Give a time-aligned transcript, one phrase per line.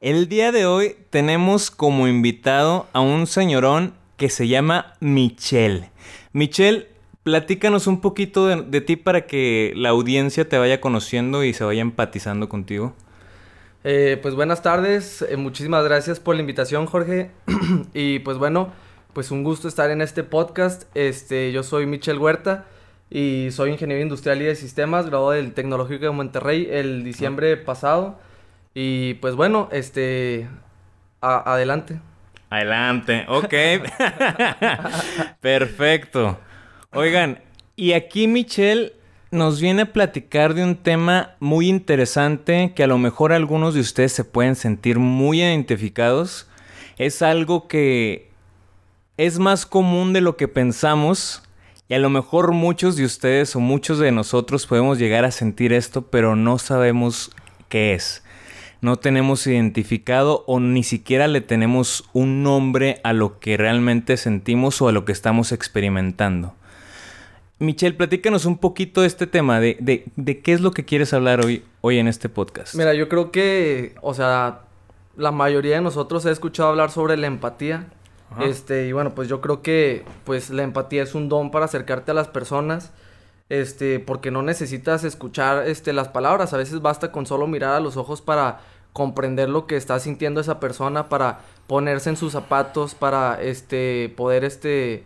[0.00, 5.90] El día de hoy tenemos como invitado a un señorón que se llama Michelle.
[6.32, 6.88] Michelle,
[7.22, 11.82] platícanos un poquito de, ti para que la audiencia te vaya conociendo y se vaya
[11.82, 12.94] empatizando contigo.
[13.84, 17.30] Eh, pues buenas tardes, eh, muchísimas gracias por la invitación Jorge
[17.92, 18.72] y pues bueno,
[19.12, 20.84] pues un gusto estar en este podcast.
[20.94, 22.64] Este, yo soy Michelle Huerta
[23.10, 28.18] y soy ingeniero industrial y de sistemas, graduado del Tecnológico de Monterrey el diciembre pasado.
[28.74, 30.48] Y pues bueno, este.
[31.20, 32.00] adelante.
[32.50, 33.54] Adelante, ok.
[35.40, 36.38] Perfecto.
[36.92, 37.40] Oigan,
[37.76, 38.92] y aquí Michelle
[39.30, 43.80] nos viene a platicar de un tema muy interesante que a lo mejor algunos de
[43.80, 46.48] ustedes se pueden sentir muy identificados.
[46.98, 48.30] Es algo que
[49.16, 51.42] es más común de lo que pensamos
[51.88, 55.72] y a lo mejor muchos de ustedes o muchos de nosotros podemos llegar a sentir
[55.72, 57.30] esto, pero no sabemos
[57.68, 58.24] qué es
[58.80, 64.80] no tenemos identificado o ni siquiera le tenemos un nombre a lo que realmente sentimos
[64.80, 66.54] o a lo que estamos experimentando.
[67.58, 69.76] Michelle, platícanos un poquito de este tema, de,
[70.16, 72.74] de, qué es lo que quieres hablar hoy, hoy en este podcast.
[72.74, 74.62] Mira, yo creo que, o sea,
[75.16, 77.86] la mayoría de nosotros ha escuchado hablar sobre la empatía.
[78.40, 82.12] Este, y bueno, pues yo creo que pues la empatía es un don para acercarte
[82.12, 82.92] a las personas
[83.50, 87.80] este, porque no necesitas escuchar este, las palabras, a veces basta con solo mirar a
[87.80, 88.60] los ojos para
[88.92, 94.44] comprender lo que está sintiendo esa persona, para ponerse en sus zapatos, para este, poder
[94.44, 95.04] este,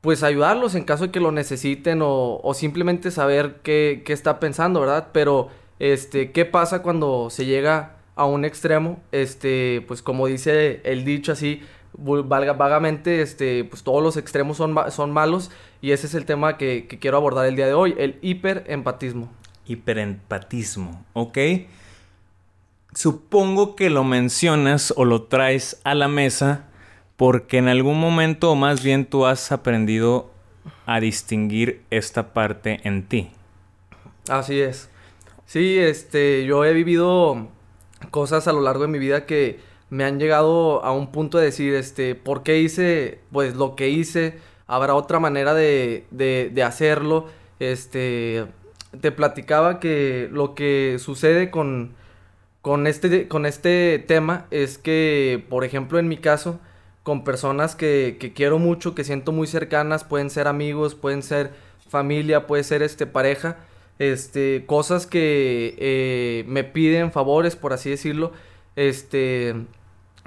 [0.00, 4.38] pues ayudarlos en caso de que lo necesiten o, o simplemente saber qué, qué, está
[4.40, 5.08] pensando, ¿verdad?
[5.12, 9.00] Pero, este, ¿qué pasa cuando se llega a un extremo?
[9.12, 11.62] Este, pues como dice el dicho así,
[11.96, 16.56] valga, vagamente, este, pues todos los extremos son, son malos y ese es el tema
[16.56, 19.30] que, quiero abordar el día de hoy, el hiperempatismo.
[19.66, 21.38] Hiperempatismo, ok.
[22.94, 26.64] Supongo que lo mencionas o lo traes a la mesa
[27.16, 30.30] porque en algún momento o más bien tú has aprendido
[30.86, 33.30] a distinguir esta parte en ti.
[34.28, 34.88] Así es.
[35.46, 37.48] Sí, este, yo he vivido
[38.10, 39.60] cosas a lo largo de mi vida que
[39.90, 43.88] me han llegado a un punto de decir, este, ¿por qué hice pues lo que
[43.88, 44.38] hice?
[44.66, 47.26] Habrá otra manera de, de, hacerlo.
[47.60, 48.46] Este,
[49.00, 51.94] te platicaba que lo que sucede con,
[52.62, 56.58] con, este, con este tema es que, por ejemplo, en mi caso,
[57.04, 61.52] con personas que, quiero mucho, que siento muy cercanas, pueden ser amigos, pueden ser
[61.88, 63.58] familia, puede ser este, pareja,
[64.00, 68.32] este, cosas que eh, me piden favores, por así decirlo,
[68.76, 69.54] este,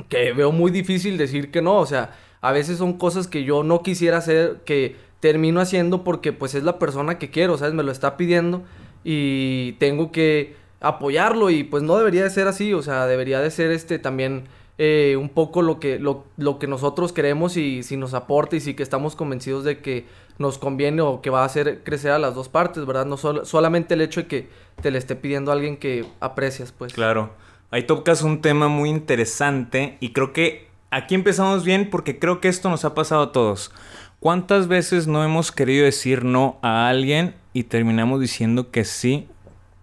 [0.10, 3.64] que veo muy difícil decir que no, o sea, a veces son cosas que yo
[3.64, 7.74] no quisiera hacer, que termino haciendo porque pues es la persona que quiero, ¿sabes?
[7.74, 8.64] Me lo está pidiendo
[9.04, 13.52] y tengo que apoyarlo y pues no debería de ser así, o sea, debería de
[13.52, 14.46] ser este también
[14.78, 18.62] eh, un poco lo que, lo, lo, que nosotros queremos y si nos aporta y
[18.62, 20.06] si que estamos convencidos de que
[20.38, 23.06] nos conviene o que va a hacer crecer a las dos partes, ¿verdad?
[23.06, 24.48] No solamente el hecho de que
[24.82, 26.94] te le esté pidiendo a alguien que aprecias, pues.
[26.94, 27.32] Claro.
[27.72, 32.48] Ahí tocas un tema muy interesante y creo que aquí empezamos bien porque creo que
[32.48, 33.72] esto nos ha pasado a todos.
[34.20, 39.28] ¿Cuántas veces no hemos querido decir no a alguien y terminamos diciendo que sí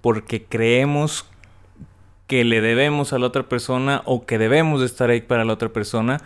[0.01, 1.27] porque creemos
[2.27, 5.53] que le debemos a la otra persona o que debemos de estar ahí para la
[5.53, 6.21] otra persona,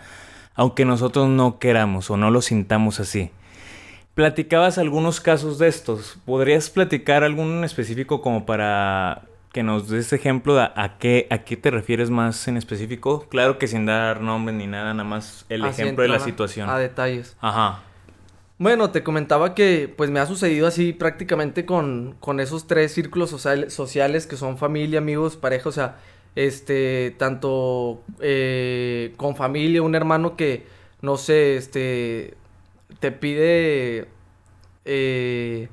[0.55, 3.29] aunque nosotros no queramos o no lo sintamos así?
[4.15, 6.17] Platicabas algunos casos de estos.
[6.25, 11.57] ¿Podrías platicar algún específico como para que nos des ejemplo de a, qué, a qué
[11.57, 13.27] te refieres más en específico.
[13.29, 16.69] Claro que sin dar nombre ni nada, nada más el ejemplo de la situación.
[16.69, 17.35] A detalles.
[17.41, 17.83] Ajá.
[18.57, 23.31] Bueno, te comentaba que pues me ha sucedido así prácticamente con, con esos tres círculos
[23.31, 25.97] sociales que son familia, amigos, pareja, o sea,
[26.35, 30.65] este, tanto eh, con familia, un hermano que,
[31.01, 32.35] no sé, este,
[32.99, 34.07] te pide...
[34.85, 35.67] Eh,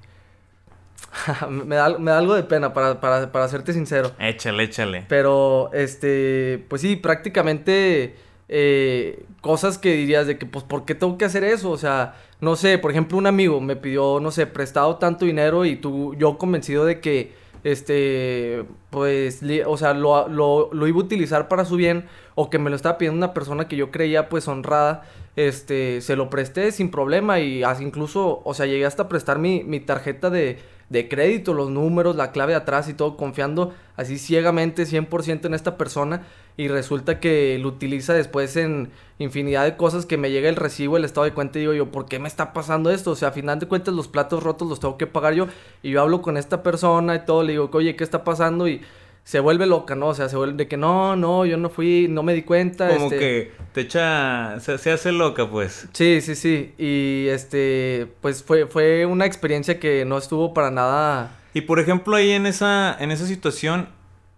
[1.50, 4.12] me, da, me, da, algo de pena, para, para, para serte sincero.
[4.18, 5.04] Échale, échale.
[5.08, 8.14] Pero, este, pues sí, prácticamente
[8.48, 11.70] eh, cosas que dirías de que, pues, ¿por qué tengo que hacer eso?
[11.70, 15.64] O sea, no sé, por ejemplo, un amigo me pidió, no sé, prestado tanto dinero
[15.64, 17.32] y tú, yo convencido de que,
[17.64, 22.58] este, pues, o sea, lo, lo, lo, iba a utilizar para su bien o que
[22.58, 25.02] me lo estaba pidiendo una persona que yo creía pues honrada,
[25.36, 29.64] este, se lo presté sin problema y así incluso, o sea, llegué hasta prestar mi,
[29.64, 34.18] mi tarjeta de, de crédito, los números, la clave de atrás y todo, confiando así
[34.18, 36.22] ciegamente 100% en esta persona
[36.56, 40.96] y resulta que lo utiliza después en infinidad de cosas que me llega el recibo,
[40.96, 43.12] el estado de cuenta y digo yo, ¿por qué me está pasando esto?
[43.12, 45.46] O sea, a final de cuentas los platos rotos los tengo que pagar yo
[45.82, 48.66] y yo hablo con esta persona y todo, le digo, oye, ¿qué está pasando?
[48.66, 48.80] Y
[49.28, 50.06] se vuelve loca, ¿no?
[50.06, 52.88] O sea, se vuelve de que no, no, yo no fui, no me di cuenta.
[52.88, 55.86] Como este que te echa, se, se, hace loca, pues.
[55.92, 56.72] Sí, sí, sí.
[56.78, 61.36] Y este, pues fue, fue una experiencia que no estuvo para nada.
[61.52, 63.90] Y por ejemplo, ahí en esa, en esa situación,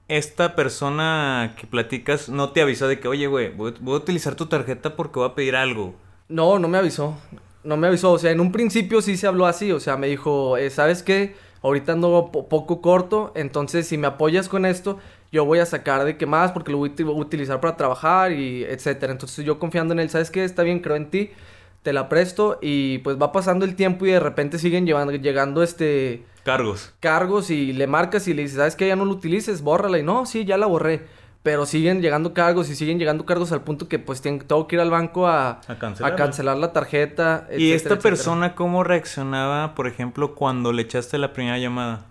[0.08, 4.34] esta persona que platicas no te avisó de que, oye, güey, voy, voy a utilizar
[4.34, 5.94] tu tarjeta porque voy a pedir algo.
[6.28, 7.16] No, no me avisó.
[7.62, 8.10] No me avisó.
[8.10, 9.70] O sea, en un principio sí se habló así.
[9.70, 11.37] O sea, me dijo, eh, ¿sabes qué?
[11.62, 14.99] Ahorita ando poco corto, entonces si me apoyas con esto,
[15.33, 18.65] yo voy a sacar de qué más porque lo voy a utilizar para trabajar y
[18.65, 19.12] etcétera.
[19.12, 20.45] Entonces yo confiando en él, ¿sabes qué?
[20.45, 21.31] Está bien, creo en ti,
[21.83, 25.62] te la presto y pues va pasando el tiempo y de repente siguen llevando, llegando
[25.62, 26.25] este...
[26.43, 26.93] Cargos.
[27.01, 28.89] Cargos y le marcas y le dices, ¿sabes qué?
[28.89, 31.03] Ya no lo utilices, bórrala y no, sí, ya la borré.
[31.42, 34.81] Pero siguen llegando cargos y siguen llegando cargos al punto que pues tengo que ir
[34.81, 37.48] al banco a, a, cancelar la tarjeta.
[37.56, 42.04] ¿Y esta persona cómo reaccionaba, por ejemplo, cuando le echaste la primera llamada?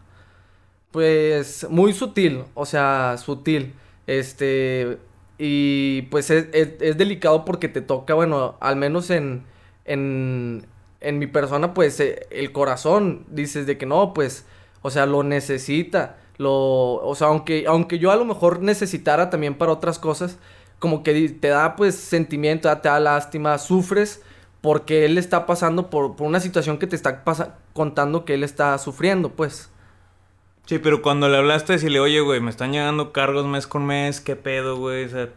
[0.92, 3.76] Pues muy sutil, o sea, sutil.
[4.08, 4.98] Este,
[5.38, 9.44] y pues es, es, delicado porque te toca, bueno, al menos en,
[9.86, 10.66] en,
[11.00, 14.46] en mi persona, pues eh, el corazón, dices de que no, pues,
[14.82, 19.56] o sea, lo necesita lo, o sea, aunque, aunque yo a lo mejor necesitara también
[19.56, 20.40] para otras cosas,
[20.80, 24.24] como que te da pues sentimiento, te da lástima, sufres
[24.62, 27.24] porque él está pasando por, una situación que te está
[27.74, 29.70] contando que él está sufriendo, pues.
[30.66, 34.22] Sí, pero cuando le hablaste, decirle, oye, güey, me están llegando cargos mes con mes,
[34.22, 35.06] ¿qué pedo, güey?
[35.06, 35.30] O sea,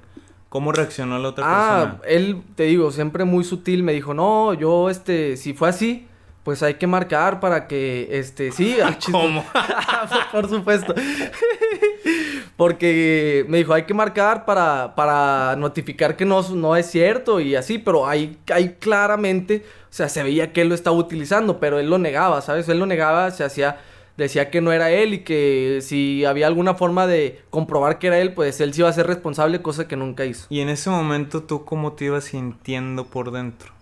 [0.49, 2.01] ¿cómo reaccionó la otra persona?
[2.01, 6.07] Ah, él, te digo, siempre muy sutil, me dijo, no, yo, este, si fue así,
[6.45, 8.77] pues hay que marcar para que, este, sí.
[9.11, 9.45] ¿Cómo?
[10.33, 10.95] Por supuesto.
[12.57, 17.55] Porque me dijo, hay que marcar para, para notificar que no, no es cierto y
[17.55, 21.79] así, pero ahí, ahí claramente, o sea, se veía que él lo estaba utilizando, pero
[21.79, 22.69] él lo negaba, ¿sabes?
[22.69, 23.81] Él lo negaba, se hacía,
[24.17, 28.19] decía que no era él y que si había alguna forma de comprobar que era
[28.19, 30.47] él, pues él sí iba a ser responsable, cosa que nunca hizo.
[30.51, 33.73] Y en ese momento, ¿tú cómo te ibas sintiendo por dentro?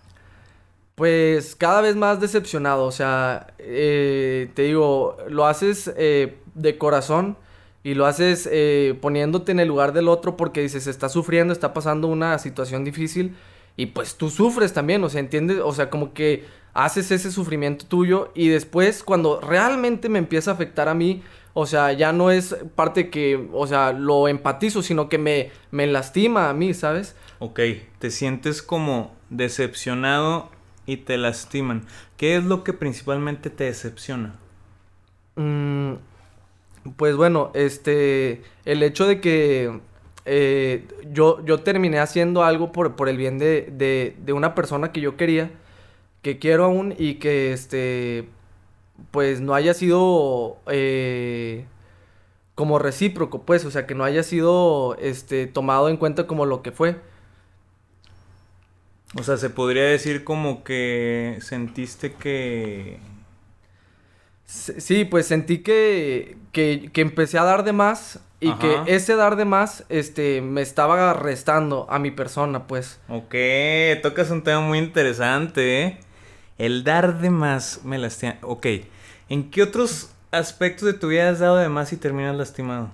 [0.95, 7.37] Pues cada vez más decepcionado, o sea, eh, te digo, lo haces eh, de corazón
[7.83, 11.73] y lo haces eh, poniéndote en el lugar del otro porque dices, está sufriendo, está
[11.73, 13.35] pasando una situación difícil
[13.77, 17.85] y pues tú sufres también, o sea, entiendes, o sea, como que haces ese sufrimiento
[17.85, 21.23] tuyo y después cuando realmente me empieza a afectar a mí,
[21.53, 25.87] o sea, ya no es parte que, o sea, lo empatizo, sino que me, me
[25.87, 27.15] lastima a mí, ¿sabes?
[27.39, 27.59] Ok,
[27.99, 30.49] te sientes como decepcionado
[30.85, 31.85] y te lastiman.
[32.17, 34.35] ¿Qué es lo que principalmente te decepciona?
[35.35, 35.93] Mm,
[36.95, 39.79] pues bueno, este, el hecho de que
[40.25, 45.01] eh, yo, yo terminé haciendo algo por, por el bien de, de, una persona que
[45.01, 45.51] yo quería,
[46.21, 48.27] que quiero aún y que este,
[49.11, 51.65] pues no haya sido eh,
[52.55, 56.61] como recíproco, pues, o sea, que no haya sido este, tomado en cuenta como lo
[56.61, 56.97] que fue.
[59.17, 62.99] O sea, se podría decir como que sentiste que...
[64.45, 69.35] Sí, pues sentí que, que, que empecé a dar de más y que ese dar
[69.35, 72.99] de más este, me estaba restando a mi persona, pues.
[73.07, 73.35] Ok,
[74.01, 75.99] tocas un tema muy interesante, ¿eh?
[76.57, 78.37] El dar de más me lastima.
[78.41, 78.65] Ok,
[79.29, 82.89] ¿en qué otros aspectos de tu vida has dado de más y terminas lastimado?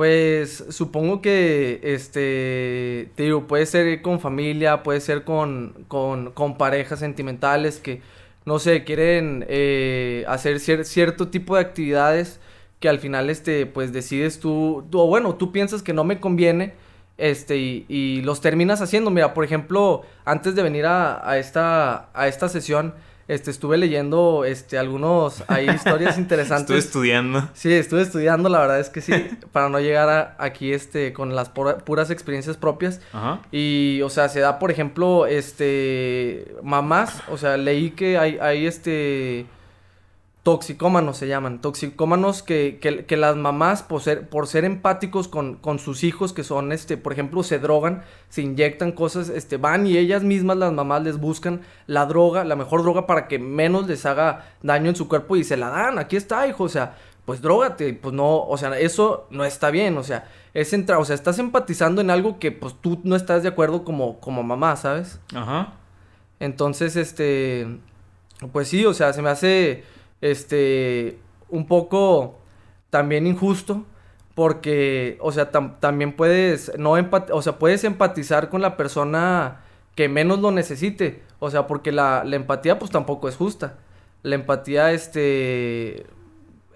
[0.00, 6.56] Pues supongo que, este, te digo, puede ser con familia, puede ser con, con, con
[6.56, 8.00] parejas sentimentales que,
[8.46, 12.40] no sé, quieren eh, hacer cierto tipo de actividades
[12.78, 16.72] que al final, este, pues decides tú, o bueno, tú piensas que no me conviene,
[17.18, 19.10] este, y, los terminas haciendo.
[19.10, 22.94] Mira, por ejemplo, antes de venir a, esta, a esta sesión,
[23.30, 26.76] este, estuve leyendo, este, algunos, hay historias interesantes.
[26.76, 27.48] estuve estudiando.
[27.54, 29.12] Sí, estuve estudiando, la verdad es que sí,
[29.52, 33.00] para no llegar aquí, este, con las puras experiencias propias.
[33.12, 33.40] Ajá.
[33.52, 38.66] Y, o sea, se da, por ejemplo, este, mamás, o sea, leí que hay, hay,
[38.66, 39.46] este,
[40.42, 45.56] toxicómanos se llaman, toxicómanos que, que, que, las mamás por ser, por ser empáticos con,
[45.56, 49.86] con, sus hijos que son, este, por ejemplo, se drogan, se inyectan cosas, este, van
[49.86, 53.86] y ellas mismas, las mamás, les buscan la droga, la mejor droga para que menos
[53.86, 56.96] les haga daño en su cuerpo y se la dan, aquí está, hijo, o sea,
[57.26, 61.04] pues drógate, pues no, o sea, eso no está bien, o sea, es entrar, o
[61.04, 64.74] sea, estás empatizando en algo que pues tú no estás de acuerdo como, como mamá,
[64.76, 65.20] ¿sabes?
[65.34, 65.74] Ajá.
[66.40, 67.78] Entonces, este,
[68.52, 69.84] pues sí, o sea, se me hace,
[70.20, 72.38] este, un poco
[72.90, 73.84] también injusto
[74.34, 79.60] porque, o sea, también puedes, no o sea, puedes empatizar con la persona
[79.94, 83.74] que menos lo necesite, o sea, porque la, la empatía pues tampoco es justa.
[84.22, 86.06] La empatía, este,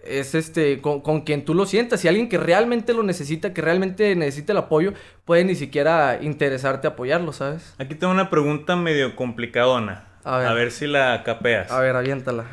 [0.05, 2.05] es este, con, con, quien tú lo sientas.
[2.05, 4.93] Y alguien que realmente lo necesita, que realmente necesita el apoyo,
[5.25, 7.75] puede ni siquiera interesarte apoyarlo, ¿sabes?
[7.79, 10.05] Aquí tengo una pregunta medio complicadona.
[10.25, 11.71] A ver, a ver si la capeas.
[11.71, 12.45] A ver, aviéntala.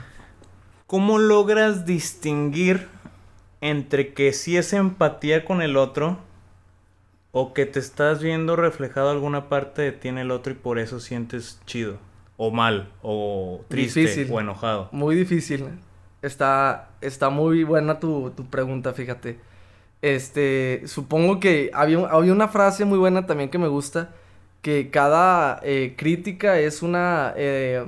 [0.91, 2.89] ¿Cómo logras distinguir
[3.61, 6.17] entre que sí es empatía con el otro
[7.31, 10.79] o que te estás viendo reflejado alguna parte de ti en el otro y por
[10.79, 11.95] eso sientes chido?
[12.35, 14.89] O mal, o triste, o enojado.
[14.91, 15.65] Muy difícil.
[16.21, 19.39] Está, está muy buena tu, pregunta, fíjate.
[20.01, 24.09] Este, supongo que había, había, una frase muy buena también que me gusta,
[24.61, 27.85] que cada eh, crítica es una, eh,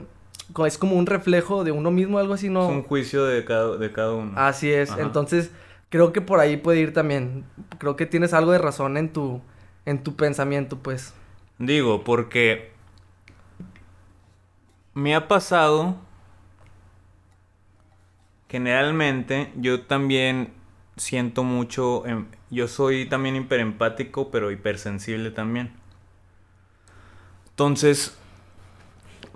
[0.66, 2.64] es como un reflejo de uno mismo, algo así, ¿no?
[2.64, 4.34] Es un juicio de cada, de cada uno.
[4.36, 5.52] Así es, entonces
[5.90, 7.46] creo que por ahí puede ir también.
[7.78, 9.42] Creo que tienes algo de razón en tu,
[9.86, 11.14] en tu pensamiento, pues.
[11.60, 12.72] Digo, porque
[14.94, 15.98] me ha pasado
[18.50, 20.54] generalmente yo también
[20.96, 25.74] siento mucho, em, yo soy también hiperempático, pero hipersensible también.
[27.50, 28.18] Entonces,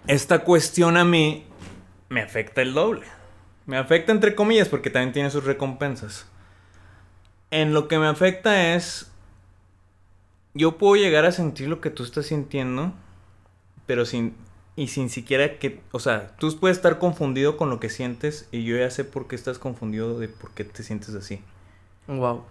[0.08, 1.46] esta cuestión a mí
[2.10, 3.06] me afecta el doble.
[3.66, 6.26] Me afecta entre comillas porque también tiene sus recompensas.
[7.52, 9.12] En lo que me afecta es,
[10.54, 12.94] yo puedo llegar a sentir lo que tú estás sintiendo,
[13.86, 14.36] pero sin,
[14.78, 18.64] y sin siquiera que, o sea, tú puedes estar confundido con lo que sientes y
[18.64, 21.42] yo ya sé por qué estás confundido de por qué te sientes así.
[22.08, 22.46] Wow.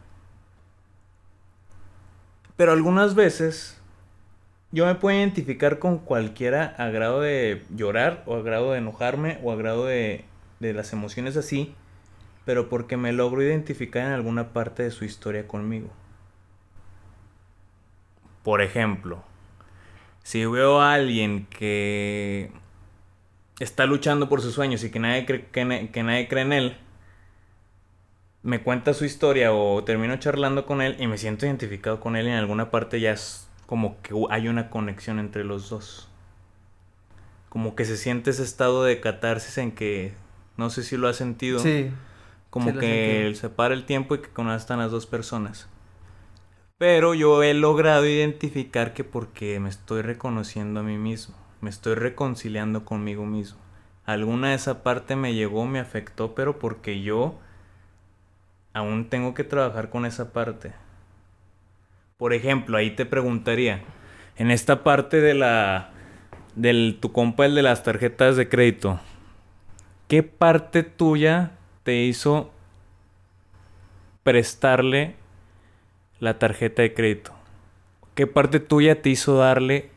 [2.57, 3.79] Pero algunas veces
[4.73, 9.39] yo me puedo identificar con cualquiera a grado de llorar o a grado de enojarme
[9.43, 10.25] o a grado de,
[10.61, 11.75] de las emociones así,
[12.45, 15.89] pero porque me logro identificar en alguna parte de su historia conmigo.
[18.43, 19.25] Por ejemplo,
[20.23, 22.51] si veo a alguien que
[23.59, 25.65] está luchando por sus sueños y que nadie cree, que,
[26.03, 26.77] nadie cree en él,
[28.43, 32.27] me cuenta su historia o termino charlando con él y me siento identificado con él
[32.27, 36.09] en alguna parte ya es como que hay una conexión entre los dos.
[37.49, 40.15] Como que se siente ese estado de catarsis en que
[40.57, 41.59] no sé si lo has sentido.
[41.59, 41.91] Sí.
[42.51, 45.69] Como que se para el tiempo y que conozcan las dos personas.
[46.79, 51.95] Pero yo he logrado identificar que porque me estoy reconociendo a mí mismo, me estoy
[51.95, 53.59] reconciliando conmigo mismo.
[54.05, 57.39] Alguna de esa parte me llegó, me afectó, pero porque yo
[58.73, 60.75] aún tengo que trabajar con esa parte.
[62.17, 63.83] Por ejemplo, ahí te preguntaría,
[64.37, 65.91] en esta parte de la
[66.55, 68.99] del tu compa el de las tarjetas de crédito,
[70.09, 72.51] ¿qué parte tuya te hizo
[74.23, 75.15] prestarle
[76.19, 77.33] la tarjeta de crédito?
[78.15, 79.91] ¿Qué parte tuya te hizo darle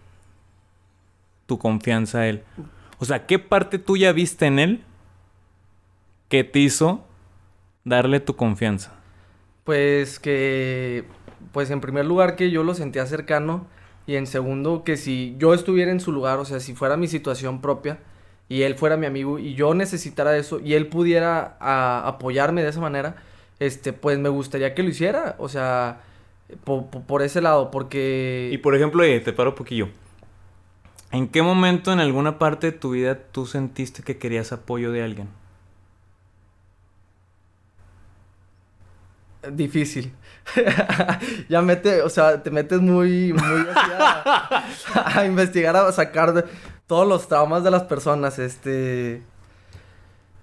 [1.46, 2.44] tu confianza a él?
[3.00, 4.84] O sea, ¿qué parte tuya viste en él
[6.28, 7.06] que te hizo
[7.86, 8.94] darle tu confianza?
[9.64, 11.06] Pues que,
[11.51, 13.68] pues en primer lugar que yo lo sentía cercano
[14.08, 17.08] y en segundo que si yo estuviera en su lugar, o sea, si fuera mi
[17.08, 18.00] situación propia
[18.48, 21.58] y él fuera mi amigo y yo necesitara eso y él pudiera
[22.08, 23.18] apoyarme de esa manera,
[23.60, 26.01] este, pues me gustaría que lo hiciera, o sea,
[26.63, 28.50] por, ese lado, porque...
[28.51, 29.89] Y por ejemplo, te paro un poquillo.
[31.12, 35.03] ¿En qué momento en alguna parte de tu vida tú sentiste que querías apoyo de
[35.03, 35.27] alguien?
[39.51, 40.12] Difícil.
[41.50, 44.63] Ya mete, o sea, te metes muy, muy a,
[45.20, 46.46] a, investigar, a sacar
[46.88, 48.39] todos los traumas de las personas.
[48.39, 49.22] Este.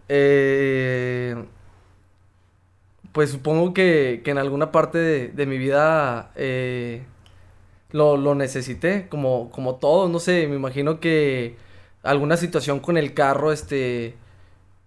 [0.09, 1.35] Eh,
[3.17, 7.03] pues supongo que, en alguna parte de, mi vida eh,
[7.91, 11.57] lo, necesité, como, como todos, no sé, me imagino que
[12.03, 14.17] alguna situación con el carro, este,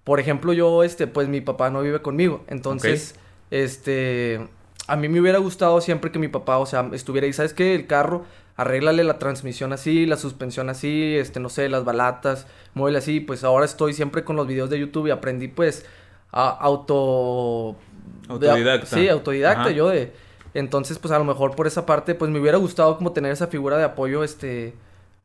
[0.03, 3.15] por ejemplo, yo, este, pues mi papá no vive conmigo, entonces,
[3.49, 4.47] este,
[4.89, 7.75] a mí me hubiera gustado siempre que mi papá, o sea, estuviera ahí, ¿sabes qué?
[7.75, 12.97] El carro, arréglale la transmisión así, la suspensión así, este, no sé, las balatas, muévele
[12.97, 15.85] así, pues ahora estoy siempre con los videos de YouTube y aprendí, pues,
[16.31, 17.75] a auto
[18.27, 18.85] Autodidacta.
[18.85, 20.13] sí, autodidacta yo de...
[20.55, 23.47] Entonces, pues a lo mejor por esa parte, pues me hubiera gustado como tener esa
[23.47, 24.73] figura de apoyo, este,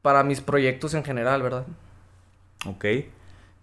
[0.03, 1.65] para mis proyectos en general, ¿verdad?
[2.67, 2.85] Ok.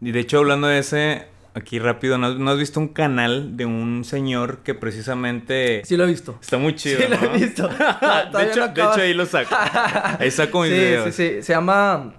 [0.02, 3.66] Y de hecho, hablando de ese, aquí rápido, ¿no, no has visto un canal de
[3.66, 5.82] un señor que precisamente...
[5.86, 6.38] Sí lo he visto.
[6.42, 7.36] Está muy chido, Sí lo ¿no?
[7.36, 7.68] he visto.
[8.38, 9.56] de, hecho, de ahí lo saco.
[10.20, 11.16] Ahí saco mis sí, videos.
[11.16, 12.14] Sí, sí, se llama,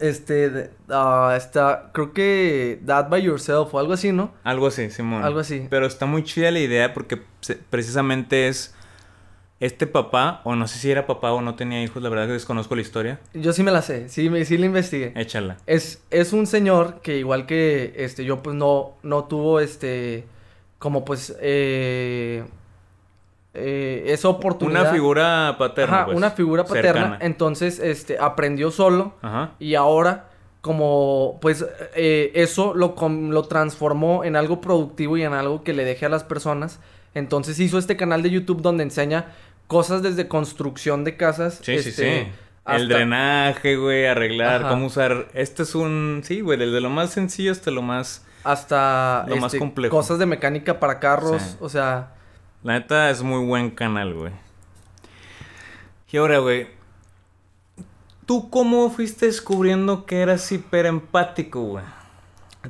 [0.00, 4.32] este, ah, está, creo que That By Yourself o algo así, ¿no?
[4.44, 5.22] Algo así, Simón.
[5.22, 5.66] Algo así.
[5.70, 7.20] Pero está muy chida la idea porque
[7.70, 8.74] precisamente es
[9.62, 12.32] este papá, o no sé si era papá o no tenía hijos, la verdad que
[12.32, 13.20] desconozco la historia.
[13.32, 15.12] Yo sí me la sé, sí, me, sí la investigué.
[15.14, 15.56] Échala.
[15.66, 20.24] Es, es un señor que igual que este yo pues no, no tuvo este
[20.78, 22.42] como pues eh,
[23.54, 24.82] eh, esa oportunidad.
[24.82, 25.96] Una figura paterna.
[25.96, 26.92] Ajá, pues, una figura paterna.
[26.92, 27.18] cercana.
[27.20, 29.52] Entonces, este, aprendió solo Ajá.
[29.58, 30.28] y ahora
[30.60, 31.64] como pues
[31.96, 36.06] eh, eso lo, com- lo transformó en algo productivo y en algo que le deje
[36.06, 36.78] a las personas.
[37.14, 39.26] Entonces hizo este canal de YouTube donde enseña
[39.72, 41.54] cosas desde construcción de casas.
[41.62, 41.92] Sí, sí, este,
[42.24, 42.30] sí.
[42.64, 44.68] El hasta- drenaje, güey, arreglar, Ajá.
[44.70, 45.28] cómo usar.
[45.34, 46.20] Este es un.
[46.24, 48.24] Sí, güey, desde lo más sencillo hasta lo más.
[48.44, 49.96] hasta Lo más este, complejo.
[49.96, 51.56] cosas de mecánica para carros, Sí.
[51.60, 52.14] o sea,
[52.64, 54.32] La neta es muy buen canal, güey.
[56.10, 56.68] Y ahora, güey.
[58.26, 61.84] ¿Tú cómo fuiste descubriendo que eras hiperempático, güey?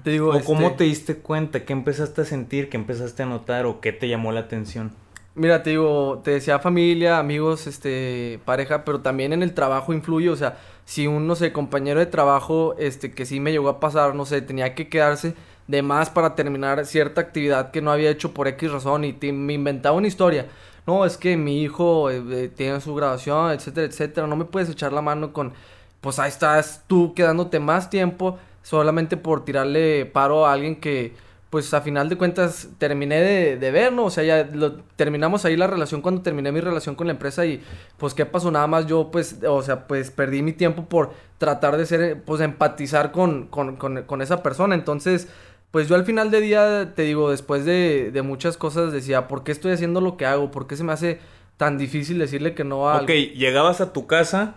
[0.03, 1.65] te digo, ¿O cómo este, te diste cuenta?
[1.67, 2.71] ¿Qué empezaste a sentir?
[2.71, 3.67] ¿Qué empezaste a notar?
[3.67, 4.93] ¿O qué te llamó la atención?
[5.35, 10.29] Mira, te digo, te decía familia, amigos, este, pareja, pero también en el trabajo influye,
[10.29, 13.81] o sea, si un, no sé, compañero de trabajo, este, que sí me llegó a
[13.81, 15.35] pasar, no sé, tenía que quedarse
[15.69, 19.33] de más para terminar cierta actividad que no había hecho por X razón y te-
[19.33, 20.49] me inventaba una historia.
[20.87, 24.69] No, es que mi hijo eh, eh, tiene su graduación, etcétera, etcétera, no me puedes
[24.69, 25.55] echar la mano con,
[26.03, 31.15] pues ahí estás tú quedándote más tiempo solamente por tirarle paro a alguien que,
[31.53, 34.07] pues a final de cuentas terminé de, de ver, ¿no?
[34.07, 37.45] O sea, ya lo, terminamos ahí la relación cuando terminé mi relación con la empresa
[37.45, 37.63] y
[37.99, 41.77] pues qué pasó, nada más yo pues, o sea, pues perdí mi tiempo por tratar
[41.77, 44.75] de ser, pues empatizar con, con, con, con esa persona.
[44.75, 45.29] Entonces,
[45.71, 49.45] pues yo al final de día, te digo, después de, de muchas cosas decía, ¿por
[49.45, 50.51] qué estoy haciendo lo que hago?
[50.51, 51.19] ¿Por qué se me hace
[51.59, 54.55] tan difícil decirle que no a Ok, llegabas a tu casa,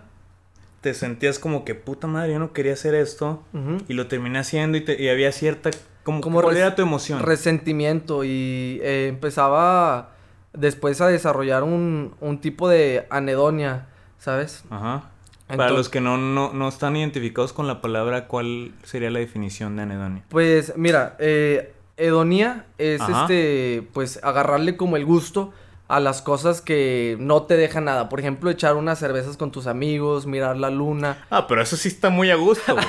[0.80, 3.42] te sentías como que puta madre, yo no quería hacer esto.
[3.86, 5.68] Y lo terminé haciendo y, te- y había cierta.
[6.06, 7.18] Como, Como ¿Cuál era tu emoción?
[7.20, 10.10] resentimiento y eh, empezaba
[10.52, 14.62] después a desarrollar un, un tipo de anedonia, ¿sabes?
[14.70, 15.10] Ajá.
[15.48, 19.74] Para los que no, no, no están identificados con la palabra, ¿cuál sería la definición
[19.74, 20.22] de anedonia?
[20.28, 23.22] Pues mira, eh, hedonía es Ajá.
[23.22, 25.52] este, pues agarrarle como el gusto
[25.88, 28.08] a las cosas que no te dejan nada.
[28.08, 31.24] Por ejemplo, echar unas cervezas con tus amigos, mirar la luna.
[31.30, 32.74] Ah, pero eso sí está muy a gusto.
[32.74, 32.86] Pues,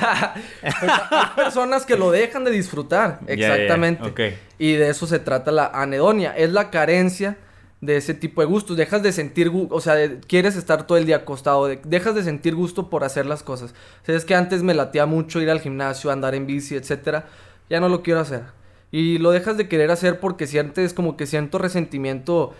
[1.10, 3.20] hay personas que lo dejan de disfrutar.
[3.26, 4.36] Exactamente.
[4.58, 6.36] Y de eso se trata la anedonia.
[6.36, 7.36] Es la carencia
[7.80, 8.76] de ese tipo de gustos.
[8.76, 11.66] Dejas de sentir, o sea, de- quieres estar todo el día acostado.
[11.68, 13.70] de- dejas de sentir gusto por hacer las cosas.
[14.02, 17.26] O sea, es que antes me latía mucho ir al gimnasio, andar en bici, etcétera.
[17.70, 18.42] Ya no lo quiero hacer.
[18.90, 22.54] Y lo dejas de querer hacer porque sientes como que siento resentimiento,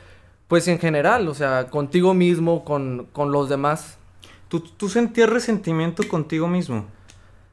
[0.49, 3.99] pues en general, o sea, contigo mismo, con, con los demás.
[4.49, 6.87] ¿Tú, tú sentías resentimiento contigo mismo.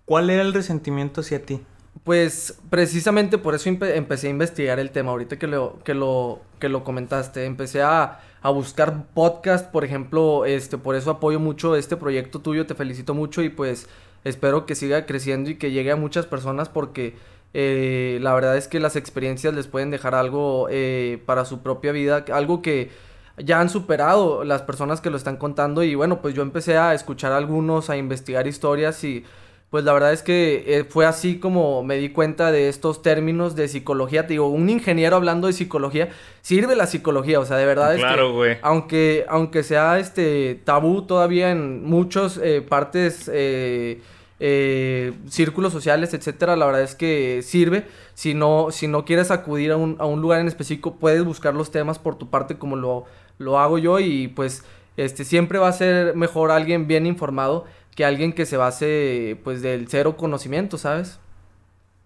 [0.06, 1.62] ¿Cuál era el resentimiento hacia ti?
[2.04, 5.12] Pues precisamente por eso empe- empecé a investigar el tema.
[5.12, 10.46] Ahorita que lo, que lo, que lo comentaste, empecé a, a buscar podcast, por ejemplo,
[10.46, 13.88] este, por eso apoyo mucho este proyecto tuyo, te felicito mucho y pues
[14.24, 17.16] espero que siga creciendo y que llegue a muchas personas porque
[17.58, 21.94] eh, la verdad es que las experiencias les pueden dejar algo eh, para su propia
[21.94, 22.90] vida, algo que
[23.38, 26.94] ya han superado las personas que lo están contando y bueno, pues yo empecé a
[26.94, 29.24] escuchar algunos, a investigar historias y
[29.70, 33.56] pues la verdad es que eh, fue así como me di cuenta de estos términos
[33.56, 34.26] de psicología.
[34.28, 36.10] Te digo, un ingeniero hablando de psicología,
[36.42, 38.58] sirve la psicología, o sea, de verdad es Claro, que güey.
[38.62, 44.00] aunque, aunque sea este tabú todavía en muchos eh, partes, eh,
[44.40, 47.88] eh, círculos sociales, etcétera, la verdad es que sirve.
[48.14, 51.54] Si no, si no quieres acudir a un, a un lugar en específico, puedes buscar
[51.54, 53.06] los temas por tu parte como lo,
[53.38, 54.64] lo hago yo y pues
[54.98, 59.62] este siempre va a ser mejor alguien bien informado que alguien que se base pues
[59.62, 61.20] del cero conocimiento, ¿sabes?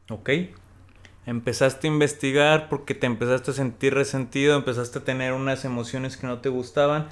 [0.09, 0.29] Ok.
[1.25, 6.27] Empezaste a investigar porque te empezaste a sentir resentido, empezaste a tener unas emociones que
[6.27, 7.07] no te gustaban.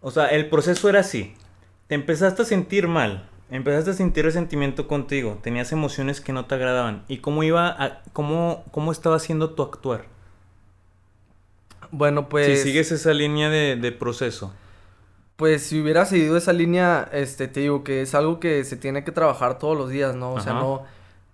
[0.00, 1.34] O sea, el proceso era así.
[1.88, 6.54] Te empezaste a sentir mal, empezaste a sentir resentimiento contigo, tenías emociones que no te
[6.54, 7.04] agradaban.
[7.08, 10.04] ¿Y cómo iba a, cómo, cómo estaba haciendo tu actuar?
[11.90, 14.52] Bueno, pues si sigues esa línea de, de proceso.
[15.36, 19.04] Pues si hubiera seguido esa línea, este, te digo que es algo que se tiene
[19.04, 20.32] que trabajar todos los días, ¿no?
[20.32, 20.84] O sea, no,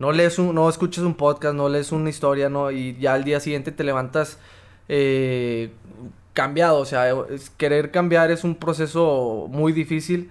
[0.01, 2.71] no lees un, no escuchas un podcast, no lees una historia, ¿no?
[2.73, 4.39] Y ya al día siguiente te levantas
[4.89, 5.71] eh,
[6.33, 10.31] cambiado, o sea, es- querer cambiar es un proceso muy difícil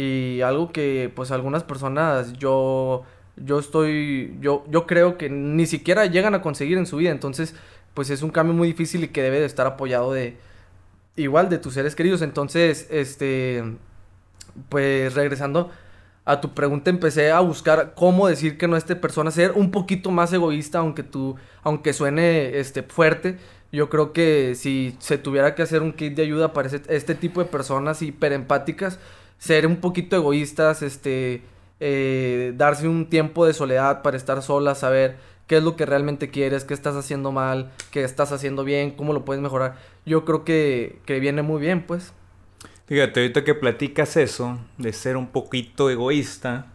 [0.00, 3.04] y algo que pues algunas personas yo
[3.44, 7.10] yo estoy, yo, yo creo que ni siquiera llegan a conseguir en su vida.
[7.10, 7.54] Entonces,
[7.94, 10.36] pues es un cambio muy difícil y que debe de estar apoyado de,
[11.16, 12.22] igual, de tus seres queridos.
[12.22, 13.64] Entonces, este,
[14.68, 15.70] pues regresando
[16.24, 19.70] a tu pregunta, empecé a buscar cómo decir que no a esta persona, ser un
[19.70, 23.38] poquito más egoísta, aunque tú, aunque suene, este, fuerte.
[23.72, 27.40] Yo creo que si se tuviera que hacer un kit de ayuda para este tipo
[27.40, 28.98] de personas hiperempáticas,
[29.40, 31.42] ser un poquito egoístas, este,
[31.80, 35.16] eh, darse un tiempo de soledad para estar sola, saber
[35.48, 39.14] qué es lo que realmente quieres, qué estás haciendo mal, qué estás haciendo bien, cómo
[39.14, 39.78] lo puedes mejorar.
[40.06, 42.12] Yo creo que, que viene muy bien, pues.
[42.86, 46.66] Fíjate, ahorita que platicas eso, de ser un poquito egoísta,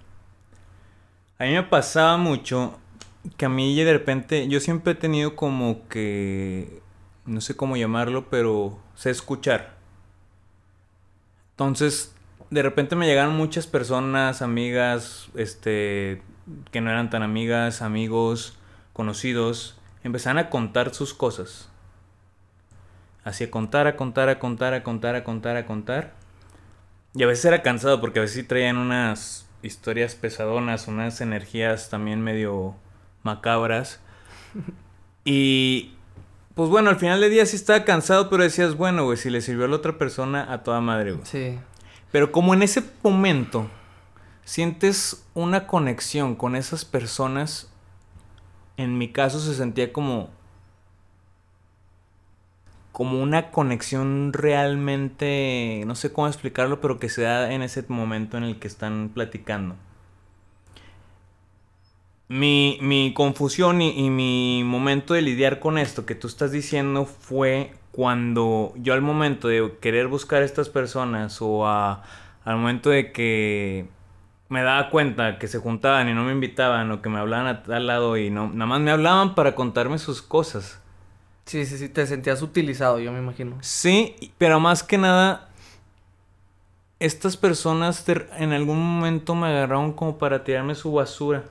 [1.38, 2.80] a mí me pasaba mucho
[3.38, 6.82] que a mí de repente, yo siempre he tenido como que,
[7.25, 9.75] no sé cómo llamarlo, pero sé escuchar.
[11.51, 12.14] Entonces,
[12.56, 16.22] de repente me llegaron muchas personas, amigas, este,
[16.72, 18.58] que no eran tan amigas, amigos,
[18.94, 21.70] conocidos, empezaron a contar sus cosas.
[23.26, 26.13] Así a contar, a contar, a contar, a contar, a contar, a contar.
[27.13, 31.89] Y a veces era cansado porque a veces sí traían unas historias pesadonas, unas energías
[31.89, 32.76] también medio
[33.24, 34.00] macabras.
[35.28, 35.96] Y
[36.54, 39.41] pues bueno, al final del día sí estaba cansado, pero decías, bueno, güey, si le
[39.41, 41.26] sirvió a la otra persona, a toda madre, güey.
[41.26, 41.58] Sí.
[42.15, 43.69] Pero como en ese momento
[44.45, 47.69] sientes una conexión con esas personas,
[48.78, 50.30] en mi caso se sentía como
[52.93, 58.38] como una conexión realmente, no sé cómo explicarlo, pero que se da en ese momento
[58.38, 59.75] en el que están platicando.
[62.30, 67.06] Mi, mi confusión y, y, mi momento de lidiar con esto que tú estás diciendo
[67.06, 72.04] fue cuando yo al momento de querer buscar a estas personas o a,
[72.44, 73.88] al momento de que
[74.50, 77.64] me daba cuenta que se juntaban y no me invitaban o que me hablaban a
[77.64, 80.82] tal lado y no, nada más me hablaban para contarme sus cosas.
[81.46, 83.56] Sí, sí, sí, te sentías utilizado, yo me imagino.
[83.62, 85.48] Sí, pero más que nada,
[87.00, 91.46] estas personas en algún momento me agarraron como para tirarme su basura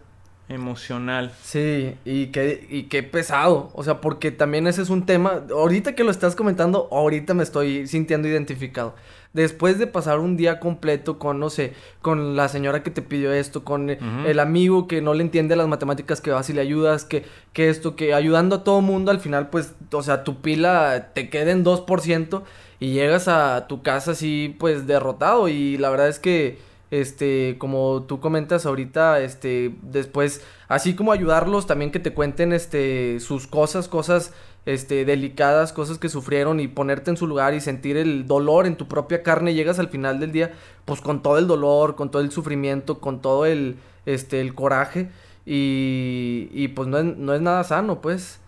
[0.48, 1.32] emocional.
[1.42, 3.70] Sí, y qué, y qué pesado.
[3.74, 5.42] O sea, porque también ese es un tema.
[5.50, 8.94] Ahorita que lo estás comentando, ahorita me estoy sintiendo identificado.
[9.32, 13.32] Después de pasar un día completo con, no sé, con la señora que te pidió
[13.32, 17.04] esto, con el amigo que no le entiende las matemáticas que vas y le ayudas,
[17.04, 21.10] que, que esto, que ayudando a todo mundo, al final, pues, o sea, tu pila
[21.14, 22.42] te queda en 2%
[22.78, 25.48] y llegas a tu casa así, pues, derrotado.
[25.48, 26.58] Y la verdad es que
[26.90, 33.18] este, como tú comentas ahorita, este, después, así como ayudarlos, también que te cuenten, este,
[33.20, 34.32] sus cosas, cosas,
[34.66, 38.76] este, delicadas, cosas que sufrieron y ponerte en su lugar y sentir el dolor en
[38.76, 40.52] tu propia carne, llegas al final del día,
[40.84, 45.10] pues con todo el dolor, con todo el sufrimiento, con todo el, este, el coraje
[45.46, 48.40] y, y pues no es, no es nada sano, pues.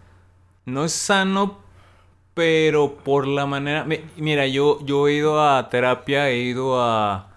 [0.65, 1.59] No es sano,
[2.35, 7.29] pero por la manera, mira, yo, yo he ido a terapia, he ido a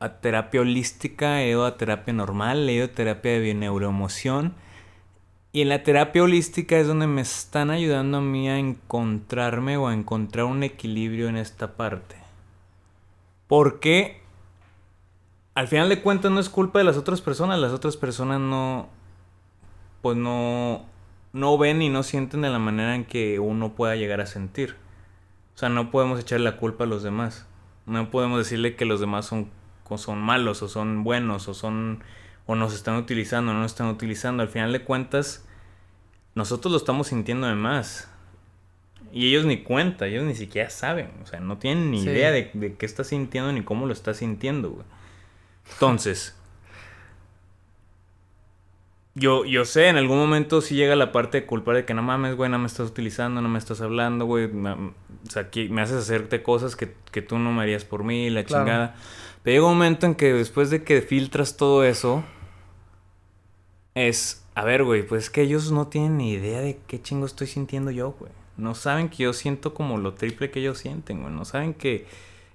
[0.00, 4.54] a terapia holística, he ido a terapia normal, he ido a terapia de neuroemoción.
[5.52, 9.88] Y en la terapia holística es donde me están ayudando a mí a encontrarme o
[9.88, 12.16] a encontrar un equilibrio en esta parte.
[13.46, 14.20] Porque
[15.54, 18.88] al final de cuentas no es culpa de las otras personas, las otras personas no
[20.02, 20.86] pues no
[21.32, 24.76] no ven y no sienten de la manera en que uno pueda llegar a sentir.
[25.54, 27.46] O sea, no podemos echarle la culpa a los demás.
[27.86, 29.50] No podemos decirle que los demás son
[29.90, 32.02] o son malos o son buenos o son
[32.46, 34.42] o nos están utilizando o no nos están utilizando.
[34.42, 35.46] Al final de cuentas,
[36.34, 38.08] nosotros lo estamos sintiendo de más.
[39.12, 41.10] Y ellos ni cuenta, ellos ni siquiera saben.
[41.22, 44.14] O sea, no tienen ni idea de, de, qué está sintiendo ni cómo lo está
[44.14, 44.86] sintiendo, güey.
[45.72, 46.36] Entonces,
[49.14, 52.02] yo, yo sé, en algún momento sí llega la parte de culpar de que no
[52.02, 54.46] mames, güey, no me estás utilizando, no me estás hablando, güey.
[54.46, 54.92] o
[55.28, 58.44] sea, aquí me haces hacerte cosas que, que, tú no me harías por mí, la
[58.44, 58.94] chingada.
[59.42, 62.22] Pero llega un momento en que después de que filtras todo eso,
[63.94, 67.26] es, a ver, güey, pues es que ellos no tienen ni idea de qué chingo
[67.26, 68.32] estoy sintiendo yo, güey.
[68.56, 71.32] No saben que yo siento como lo triple que ellos sienten, güey.
[71.32, 72.06] No saben que,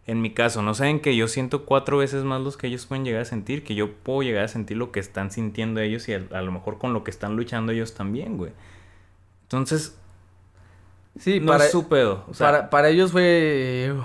[0.06, 3.06] en mi caso, no saben que yo siento cuatro veces más los que ellos pueden
[3.06, 6.14] llegar a sentir, que yo puedo llegar a sentir lo que están sintiendo ellos y
[6.14, 8.52] a, lo mejor con lo que están luchando ellos también, güey.
[9.44, 9.98] Entonces,
[11.18, 12.24] sí, no para, es su pedo.
[12.28, 13.96] O sea, para, para ellos fue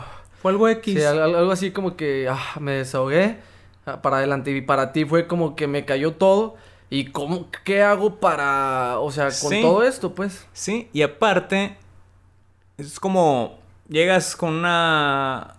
[0.40, 0.94] fue algo X.
[0.94, 3.37] Sí, algo así como que ah, me desahogué
[3.85, 4.50] ah, para adelante.
[4.50, 6.57] Y para ti fue como que me cayó todo.
[6.88, 10.48] ¿Y cómo, qué hago para, o sea, con todo esto, pues?
[10.53, 11.76] Sí, y aparte,
[12.79, 15.55] es como, llegas con una,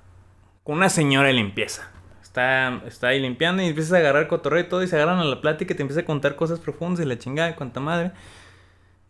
[0.64, 1.90] con una señora de limpieza.
[2.22, 5.24] está, está ahí limpiando y empiezas a agarrar cotorreo y todo y se agarran a
[5.24, 8.12] la plática y te empieza a contar cosas profundas y la chingada y cuanta madre.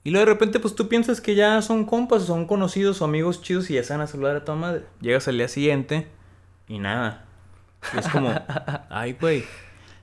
[0.03, 3.05] Y luego de repente, pues tú piensas que ya son compas, o son conocidos o
[3.05, 4.83] amigos chidos y ya se van a saludar a tu madre.
[4.99, 6.07] Llegas al día siguiente
[6.67, 7.25] y nada.
[7.93, 8.33] Y es como,
[8.89, 9.43] ay, güey.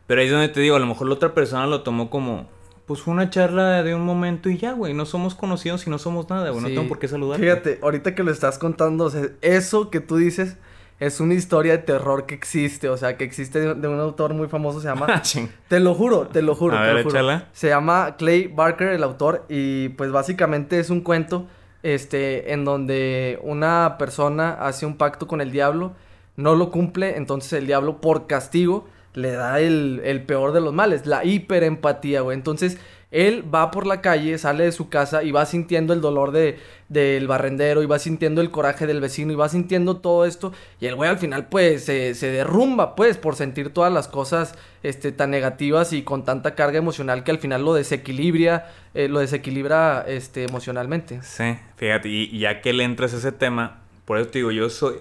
[0.07, 2.49] Pero ahí es donde te digo, a lo mejor la otra persona lo tomó como,
[2.87, 4.95] pues fue una charla de un momento y ya, güey.
[4.95, 6.63] No somos conocidos y no somos nada, güey.
[6.63, 7.41] No tengo por qué saludar.
[7.41, 10.57] Fíjate, ahorita que lo estás contando, o sea, eso que tú dices
[11.01, 14.35] es una historia de terror que existe, o sea, que existe de, de un autor
[14.35, 15.07] muy famoso, se llama...
[15.69, 17.15] te lo juro, te lo juro, A te ver, lo juro.
[17.17, 17.49] échala.
[17.53, 21.47] Se llama Clay Barker, el autor, y pues básicamente es un cuento,
[21.83, 25.93] este, en donde una persona hace un pacto con el diablo,
[26.37, 30.73] no lo cumple, entonces el diablo por castigo le da el, el peor de los
[30.73, 32.37] males, la hiperempatía, güey.
[32.37, 32.79] Entonces
[33.11, 36.59] él va por la calle, sale de su casa y va sintiendo el dolor de,
[36.89, 40.87] del barrendero y va sintiendo el coraje del vecino y va sintiendo todo esto y
[40.87, 45.11] el güey al final pues se, se derrumba pues por sentir todas las cosas este,
[45.11, 50.05] tan negativas y con tanta carga emocional que al final lo desequilibra, eh, lo desequilibra
[50.07, 51.21] este, emocionalmente.
[51.23, 54.69] Sí, fíjate, y, ya que le entras a ese tema, por eso te digo, yo
[54.71, 54.97] soy...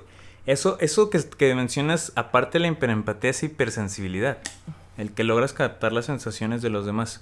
[0.45, 4.37] Eso, eso que, que mencionas, aparte de la hiperempatía, es hipersensibilidad.
[4.97, 7.21] El que logras captar las sensaciones de los demás.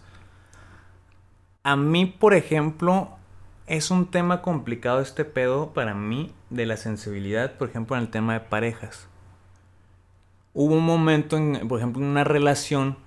[1.65, 3.09] A mí, por ejemplo,
[3.65, 8.09] es un tema complicado este pedo para mí de la sensibilidad, por ejemplo, en el
[8.09, 9.07] tema de parejas.
[10.53, 12.97] Hubo un momento, en, por ejemplo, en una relación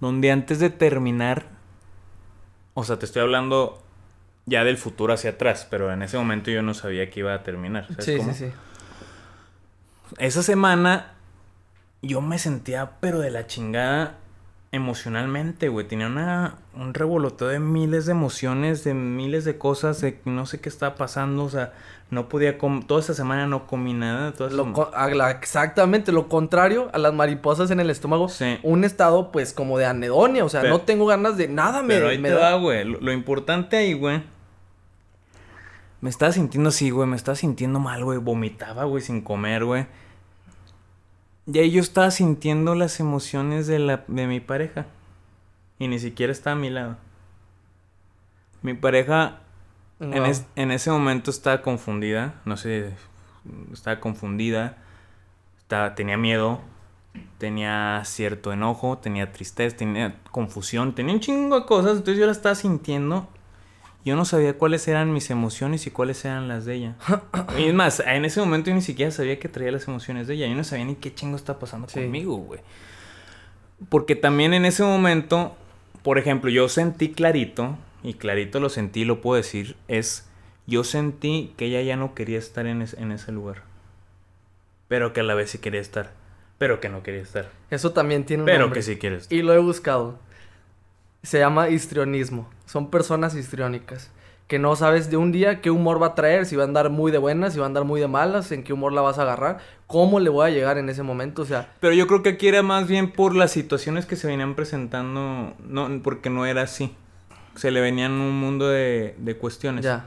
[0.00, 1.44] donde antes de terminar,
[2.72, 3.82] o sea, te estoy hablando
[4.46, 7.42] ya del futuro hacia atrás, pero en ese momento yo no sabía que iba a
[7.42, 7.86] terminar.
[7.88, 8.32] ¿sabes Sí, cómo?
[8.32, 8.52] sí, sí.
[10.16, 11.12] Esa semana
[12.00, 14.14] yo me sentía pero de la chingada
[14.72, 15.86] emocionalmente, güey.
[15.88, 20.46] Tenía una, un revoloteo de miles de emociones, de miles de cosas, de que no
[20.46, 21.72] sé qué estaba pasando, o sea,
[22.10, 25.08] no podía com toda esa semana no comí nada, toda esa Lo sema- co- a
[25.08, 28.28] la- exactamente, lo contrario a las mariposas en el estómago.
[28.28, 28.58] Sí.
[28.62, 30.44] Un estado, pues, como de anedonia.
[30.44, 31.82] O sea, Pero- no tengo ganas de nada.
[31.82, 32.84] Me, Pero ahí me te da- güey.
[32.84, 34.22] Lo, lo importante ahí, güey.
[36.00, 37.08] Me estaba sintiendo así, güey.
[37.08, 38.18] Me estaba sintiendo mal, güey.
[38.18, 39.86] Vomitaba, güey, sin comer, güey.
[41.50, 44.86] Y ahí yo estaba sintiendo las emociones de, la, de mi pareja.
[45.78, 46.96] Y ni siquiera estaba a mi lado.
[48.62, 49.40] Mi pareja
[50.00, 52.34] en, es- en ese momento estaba confundida.
[52.44, 52.94] No sé.
[53.72, 54.78] Estaba confundida.
[55.58, 56.60] Estaba, tenía miedo.
[57.38, 58.98] Tenía cierto enojo.
[58.98, 59.76] Tenía tristeza.
[59.76, 60.94] Tenía confusión.
[60.94, 61.92] Tenía un chingo de cosas.
[61.98, 63.28] Entonces yo la estaba sintiendo.
[64.04, 66.96] Yo no sabía cuáles eran mis emociones y cuáles eran las de ella.
[67.58, 70.34] y es más, en ese momento yo ni siquiera sabía que traía las emociones de
[70.34, 70.46] ella.
[70.46, 72.00] Yo no sabía ni qué chingo está pasando Sí.
[72.00, 72.60] conmigo, güey.
[73.88, 75.56] Porque también en ese momento,
[76.02, 80.28] por ejemplo, yo sentí clarito, y clarito lo sentí, lo puedo decir, es,
[80.66, 83.62] yo sentí que ella ya no quería estar en, es- en ese lugar.
[84.88, 86.12] Pero que a la vez sí quería estar.
[86.56, 87.50] Pero que no quería estar.
[87.70, 88.78] Eso también tiene un Pero nombre.
[88.78, 89.36] que sí quiere estar.
[89.36, 90.18] Y lo he buscado.
[91.22, 92.48] Se llama histrionismo.
[92.66, 94.10] Son personas histriónicas.
[94.46, 96.88] Que no sabes de un día qué humor va a traer, si va a andar
[96.88, 99.18] muy de buenas, si va a andar muy de malas, en qué humor la vas
[99.18, 101.42] a agarrar, cómo le voy a llegar en ese momento.
[101.42, 104.26] O sea, Pero yo creo que aquí era más bien por las situaciones que se
[104.26, 106.94] venían presentando, no, porque no era así.
[107.56, 109.84] Se le venían un mundo de, de cuestiones.
[109.84, 110.06] ya.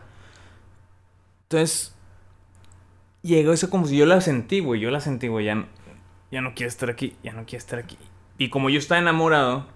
[1.44, 1.94] Entonces,
[3.22, 4.80] llegó eso como si yo la sentí, güey.
[4.82, 5.46] Yo la sentí, güey.
[5.46, 5.68] Ya, no-
[6.32, 7.98] ya no quiero estar aquí, ya no quiero estar aquí.
[8.38, 9.68] Y como yo estaba enamorado,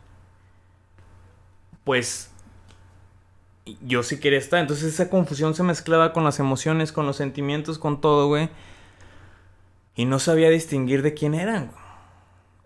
[1.85, 2.31] pues
[3.81, 4.59] yo sí quería estar.
[4.59, 8.49] Entonces esa confusión se mezclaba con las emociones, con los sentimientos, con todo, güey.
[9.95, 11.71] Y no sabía distinguir de quién eran.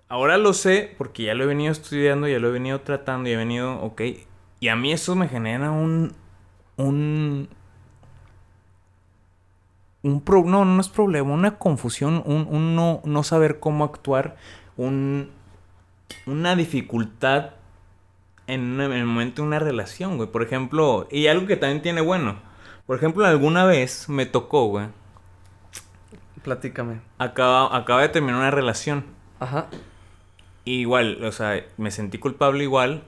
[0.08, 3.34] Ahora lo sé porque ya lo he venido estudiando, ya lo he venido tratando y
[3.34, 4.02] he venido, ok.
[4.60, 6.14] Y a mí eso me genera un...
[6.78, 7.50] un
[10.02, 14.38] un pro- no, no es problema, una confusión, un, un no, no saber cómo actuar,
[14.78, 15.30] un,
[16.26, 17.52] una dificultad
[18.50, 20.30] en, el momento de una relación, güey.
[20.30, 22.40] Por ejemplo, y algo que también tiene bueno.
[22.86, 24.88] Por ejemplo, alguna vez me tocó, güey.
[26.44, 27.02] Platícame.
[27.18, 29.06] Acaba, acaba de terminar una relación.
[29.40, 29.68] Ajá.
[30.66, 33.04] Y igual, o sea, me sentí culpable igual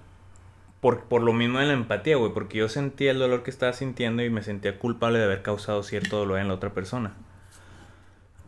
[0.79, 2.33] por, por lo mismo de la empatía, güey.
[2.33, 5.81] Porque yo sentía el dolor que estaba sintiendo y me sentía culpable de haber causado
[5.83, 7.13] cierto dolor en la otra persona.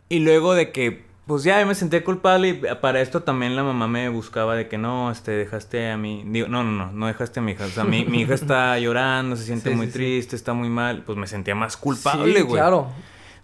[0.08, 3.88] Y luego de que, pues ya me sentía culpable y para esto también la mamá
[3.88, 6.22] me buscaba de que no, este, dejaste a mi...
[6.26, 7.64] Digo, no, no, no, no dejaste a mi hija.
[7.64, 9.98] O sea, mi, mi hija está llorando, se siente Sí, muy sí, sí.
[9.98, 11.02] triste, está muy mal.
[11.04, 12.60] Pues me sentía más culpable, güey.
[12.60, 12.88] claro.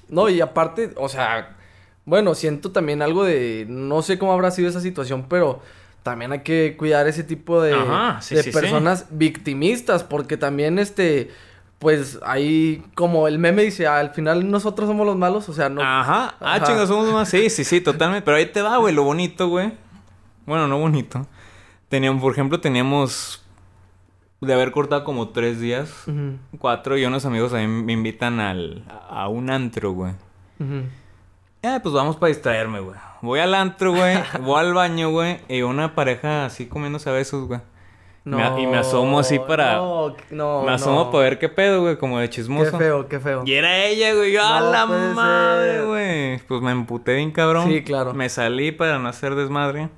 [0.09, 1.57] No, y aparte, o sea,
[2.05, 5.63] bueno, siento también algo de, no sé cómo habrá sido esa situación, pero
[6.03, 11.31] también hay que cuidar ese tipo de, Ajá, sí, de personas victimistas, porque también, este,
[11.81, 15.81] pues ahí como el meme dice, al final nosotros somos los malos, o sea, no...
[15.83, 16.35] Ajá.
[16.39, 16.67] Ah, Ajá.
[16.67, 17.29] chinga, somos más.
[17.29, 18.23] Sí, sí, sí, totalmente.
[18.25, 19.73] Pero ahí te va, güey, lo bonito, güey.
[20.47, 21.27] Bueno, no bonito.
[21.89, 23.43] Teníamos, por ejemplo, teníamos
[24.41, 26.05] de haber cortado como tres días,
[26.59, 30.13] cuatro, y unos amigos a mí me invitan al, a un antro, güey.
[30.61, 30.83] ujú.
[31.63, 32.97] Eh, pues vamos para distraerme, güey.
[33.21, 34.17] Voy al antro, güey.
[34.41, 35.41] voy al baño, güey.
[35.49, 37.61] Y una pareja así comiéndose a besos, güey.
[38.25, 41.11] Me y me asomo así para- No, no, Me asomo no.
[41.11, 42.77] para ver qué pedo, güey, como de Qué chismoso.
[42.79, 43.43] feo, qué feo.
[43.47, 44.33] Y era ella, güey.
[44.33, 45.87] Yo, ¡a No la madre, ser.
[45.87, 46.39] güey!
[46.47, 47.69] Pues me emputé bien cabrón.
[47.69, 48.13] Sí, claro.
[48.13, 49.89] Me salí para no hacer desmadre.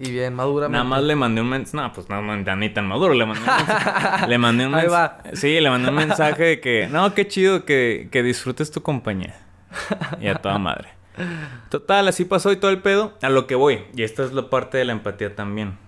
[0.00, 0.72] Y bien, maduramente.
[0.72, 1.76] Nada más le mandé un mensaje.
[1.76, 3.14] No, pues no, no, ni tan maduro.
[3.14, 4.26] Le mandé un mensaje.
[4.28, 5.18] le mandé un Ahí mens- va.
[5.34, 9.36] Sí, le mandé un mensaje de que, no, qué chido que, que disfrutes tu compañía.
[10.20, 10.88] Y a toda madre.
[11.68, 13.12] Total, así pasó y todo el pedo.
[13.22, 13.84] A lo que voy.
[13.94, 15.78] Y esta es la parte de la empatía también.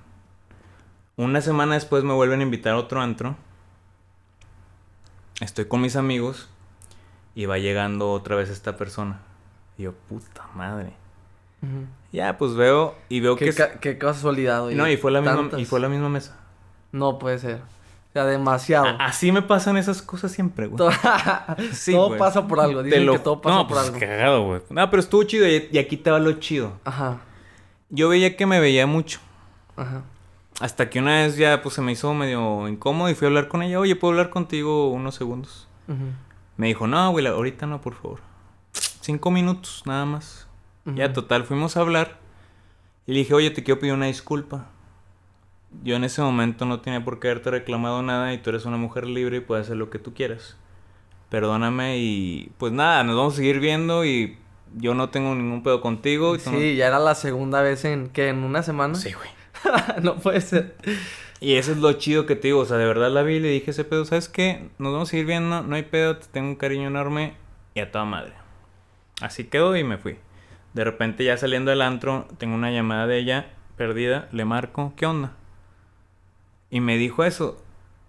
[1.17, 3.37] Una semana después me vuelven a invitar a otro antro.
[5.41, 6.49] Estoy con mis amigos.
[7.35, 9.21] Y va llegando otra vez esta persona.
[9.79, 10.93] Y yo, puta madre.
[12.13, 13.45] Ya, pues veo y veo que...
[13.47, 14.77] Qué, es- ca- qué casualidad, oye.
[14.77, 16.37] no, y fue la misma, y fue la misma mesa.
[16.93, 17.57] No puede ser.
[17.57, 18.87] O sea, demasiado.
[18.87, 20.77] A- así me pasan esas cosas siempre, güey.
[20.79, 20.91] Todo,
[21.73, 22.19] Sí, todo güey.
[22.19, 22.83] pasa por algo.
[22.83, 23.99] Dicen lo- que todo pasa no, por pues, algo.
[24.01, 24.63] cagado, güey.
[24.71, 26.79] No, pero estuvo chido y, y aquí te va lo chido.
[26.85, 27.21] Ajá,
[27.91, 29.19] Yo veía que me veía mucho.
[29.77, 30.03] ajá.
[30.61, 33.49] Hasta que una vez ya pues se me hizo medio incómodo y fui a hablar
[33.49, 33.79] con ella.
[33.79, 35.69] Oye, ¿puedo hablar contigo unos segundos?
[36.57, 38.21] Me dijo, no, güey, ahorita no, por favor.
[38.73, 40.49] Cinco minutos, nada más.
[40.87, 42.19] Ya, total, fuimos a hablar.
[43.07, 44.67] Y le dije, oye, te quiero pedir una disculpa.
[45.83, 48.77] Yo en ese momento no tenía por qué haberte reclamado nada y tú eres una
[48.79, 50.57] mujer libre y puedes hacer lo que tú quieras.
[51.29, 54.39] Perdóname y pues nada, nos vamos a seguir viendo y
[54.77, 56.35] yo no tengo ningún pedo contigo.
[56.37, 58.95] Y no- Sí, ya era la segunda vez en que en una semana.
[58.95, 59.29] Sí, güey.
[60.03, 60.77] no puede ser.
[61.41, 63.41] Y eso es lo chido que te digo, o sea, de verdad la vi y
[63.41, 64.71] le dije ese pedo, ¿sabes qué?
[64.79, 67.35] Nos vamos a seguir viendo, no hay pedo, te tengo un cariño enorme
[67.75, 68.33] y a toda madre.
[69.21, 70.19] Así quedó y me fui.
[70.73, 75.07] De repente ya saliendo del antro, tengo una llamada de ella perdida, le marco, ¿qué
[75.07, 75.33] onda?
[76.71, 77.63] Y me dijo eso,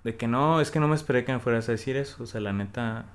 [0.04, 2.26] de que no, es que no me esperé que me fueras a decir eso, o
[2.26, 3.06] sea, la neta,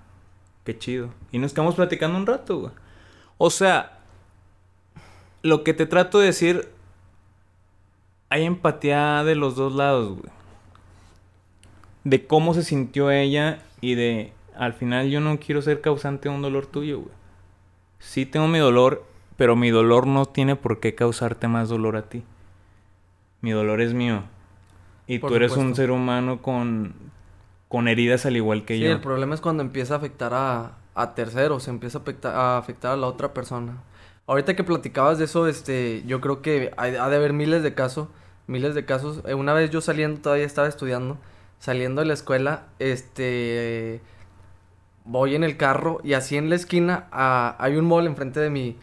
[0.65, 1.13] qué chido.
[1.33, 2.73] Y nos quedamos platicando un rato, güey.
[3.39, 4.01] O sea,
[5.43, 6.69] lo que te trato de decir
[8.33, 10.33] hay empatía de los dos lados, güey.
[12.05, 16.35] De cómo se sintió ella y de, al final yo no quiero ser causante de
[16.35, 17.13] un dolor tuyo, güey.
[17.99, 19.05] Sí tengo mi dolor,
[19.37, 22.25] pero mi dolor no tiene por qué causarte más dolor a ti.
[23.41, 24.25] Mi dolor es mío.
[25.07, 26.95] Y Por tú eres un ser humano con,
[27.69, 28.91] con heridas al igual que Sí, yo.
[28.93, 32.93] el problema es cuando empieza a afectar a, a terceros, empieza a afectar, a afectar
[32.93, 33.77] a la otra persona.
[34.27, 37.75] Ahorita que platicabas de eso, este, yo creo que hay- ha de haber miles de
[37.75, 38.09] casos,
[38.47, 39.21] miles de casos.
[39.27, 41.19] Eh, Una vez yo saliendo, todavía estaba estudiando,
[41.59, 44.01] saliendo de la escuela, este,
[45.05, 48.77] voy en el carro y así en la esquina hay un mall enfrente de mi,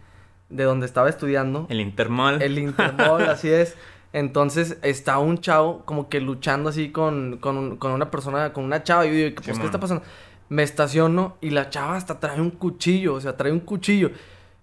[0.49, 1.65] de donde estaba estudiando.
[1.69, 2.41] El Intermall.
[2.41, 3.75] El Intermall, así es.
[4.11, 8.63] Entonces está un chavo como que luchando así con, con, un- con una persona, con
[8.63, 9.05] una chava.
[9.05, 9.67] Y yo digo, pues, ¿qué Simón.
[9.67, 10.03] está pasando?
[10.49, 14.09] Me estaciono y la chava hasta trae un cuchillo, o sea, trae un cuchillo.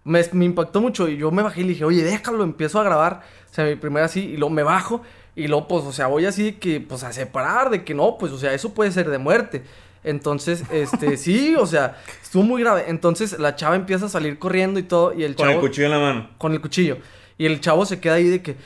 [0.07, 2.85] Me, me impactó mucho y yo me bajé y le dije, oye, déjalo, empiezo a
[2.85, 3.23] grabar.
[3.51, 5.03] O sea, mi primera así, y luego me bajo
[5.35, 8.16] y luego, pues, o sea, voy así de que, pues, a separar, de que no,
[8.19, 9.62] pues, o sea, eso puede ser de muerte.
[10.05, 12.85] Entonces, este, sí, o sea, estuvo muy grave.
[12.88, 15.87] Entonces la chava empieza a salir corriendo y todo, y el Con chavo el cuchillo
[15.87, 16.31] en la mano.
[16.38, 16.99] con el cuchillo.
[17.38, 18.57] Y el chavo se queda ahí de que,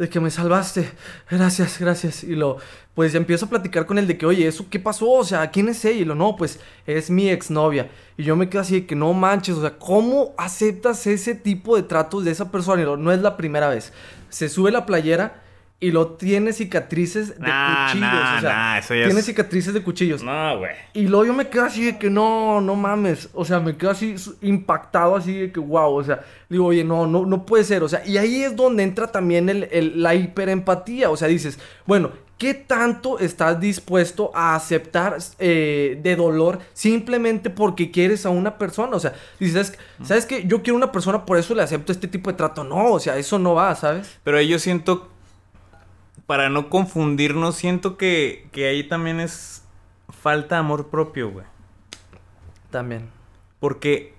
[0.00, 0.90] de que me salvaste.
[1.30, 2.24] Gracias, gracias.
[2.24, 2.56] Y lo,
[2.94, 5.10] pues empiezo a platicar con él de que, oye, ¿eso qué pasó?
[5.10, 6.00] O sea, ¿quién es ella?
[6.00, 7.90] Y lo, no, pues es mi exnovia.
[8.16, 11.76] Y yo me quedo así de que no manches, o sea, ¿cómo aceptas ese tipo
[11.76, 12.80] de tratos de esa persona?
[12.80, 13.92] Y lo, no es la primera vez.
[14.30, 15.42] Se sube la playera
[15.82, 18.00] y lo tiene cicatrices de Nah, cuchillos.
[18.12, 20.22] nah, o sea, nah, eso ya tiene es- cicatrices de cuchillos.
[20.22, 20.72] No, güey.
[20.92, 23.30] Y luego yo me quedo así de que no, no mames.
[23.32, 25.94] O sea, me quedo así impactado, así de que wow.
[25.94, 27.82] O sea, digo, oye, no, no, no puede ser.
[27.82, 31.08] O sea, y ahí es donde entra también el, el- la hiperempatía.
[31.10, 37.90] O sea, dices, bueno, ¿qué tanto estás dispuesto a aceptar eh, de dolor simplemente porque
[37.90, 38.96] quieres a una persona?
[38.96, 40.44] O sea, dices, ¿sabes qué?
[40.46, 42.64] Yo quiero una persona, por eso le acepto este tipo de trato.
[42.64, 44.18] No, o sea, eso no va, ¿sabes?
[44.24, 45.08] Pero yo siento,
[46.30, 49.64] para no confundirnos, siento que, que ahí también es
[50.10, 51.44] falta de amor propio, güey.
[52.70, 53.10] También.
[53.58, 54.14] Porque,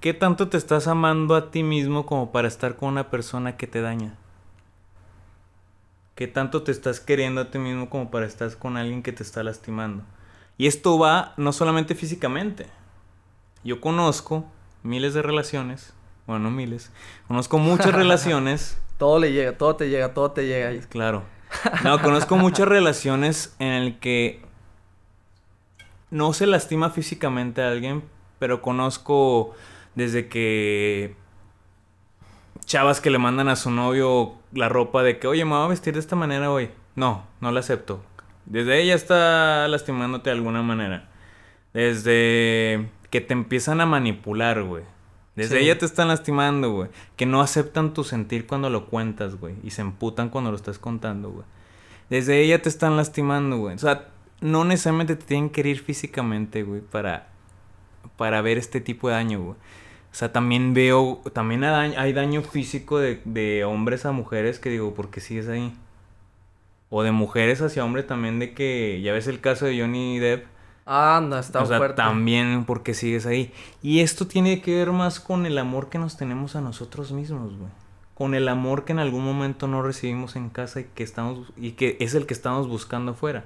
[0.00, 3.66] ¿qué tanto te estás amando a ti mismo como para estar con una persona que
[3.66, 4.18] te daña?
[6.14, 9.22] ¿Qué tanto te estás queriendo a ti mismo como para estar con alguien que te
[9.22, 10.02] está lastimando?
[10.58, 12.66] Y esto va no solamente físicamente.
[13.64, 14.44] Yo conozco
[14.82, 15.94] miles de relaciones,
[16.26, 16.92] bueno, no miles,
[17.28, 20.68] conozco muchas relaciones Todo le llega, todo te llega, todo te llega.
[20.68, 20.80] ahí.
[20.90, 21.34] Claro.
[21.84, 24.40] No, conozco muchas relaciones en el que
[26.10, 28.02] no se lastima físicamente a alguien,
[28.38, 29.54] pero conozco
[29.94, 31.16] desde que
[32.64, 35.68] chavas que le mandan a su novio la ropa de que, oye, me voy a
[35.68, 36.70] vestir de esta manera hoy.
[36.94, 38.02] No, no la acepto.
[38.44, 41.08] Desde ella está lastimándote de alguna manera.
[41.72, 44.84] Desde que te empiezan a manipular, güey.
[45.36, 45.64] Desde Sí.
[45.64, 46.88] ella te están lastimando, güey.
[47.16, 49.54] Que no aceptan tu sentir cuando lo cuentas, güey.
[49.62, 51.44] Y se emputan cuando lo estás contando, güey.
[52.10, 53.74] Desde ella te están lastimando, güey.
[53.74, 54.08] O sea,
[54.40, 57.28] no necesariamente te tienen que herir físicamente, güey, para,
[58.16, 59.56] para ver este tipo de daño, güey.
[60.12, 64.58] O sea, también veo, también hay daño, hay daño físico de, de hombres a mujeres
[64.58, 65.74] que digo, ¿por qué sigues ahí?
[66.88, 70.46] O de mujeres hacia hombres también de que, ya ves el caso de Johnny Depp.
[70.86, 71.96] Anda, está o sea, fuerte.
[71.96, 73.52] también porque sigues ahí.
[73.82, 77.56] Y esto tiene que ver más con el amor que nos tenemos a nosotros mismos,
[77.58, 77.70] güey.
[78.14, 81.72] Con el amor que en algún momento no recibimos en casa y que estamos y
[81.72, 83.44] que es el que estamos buscando afuera.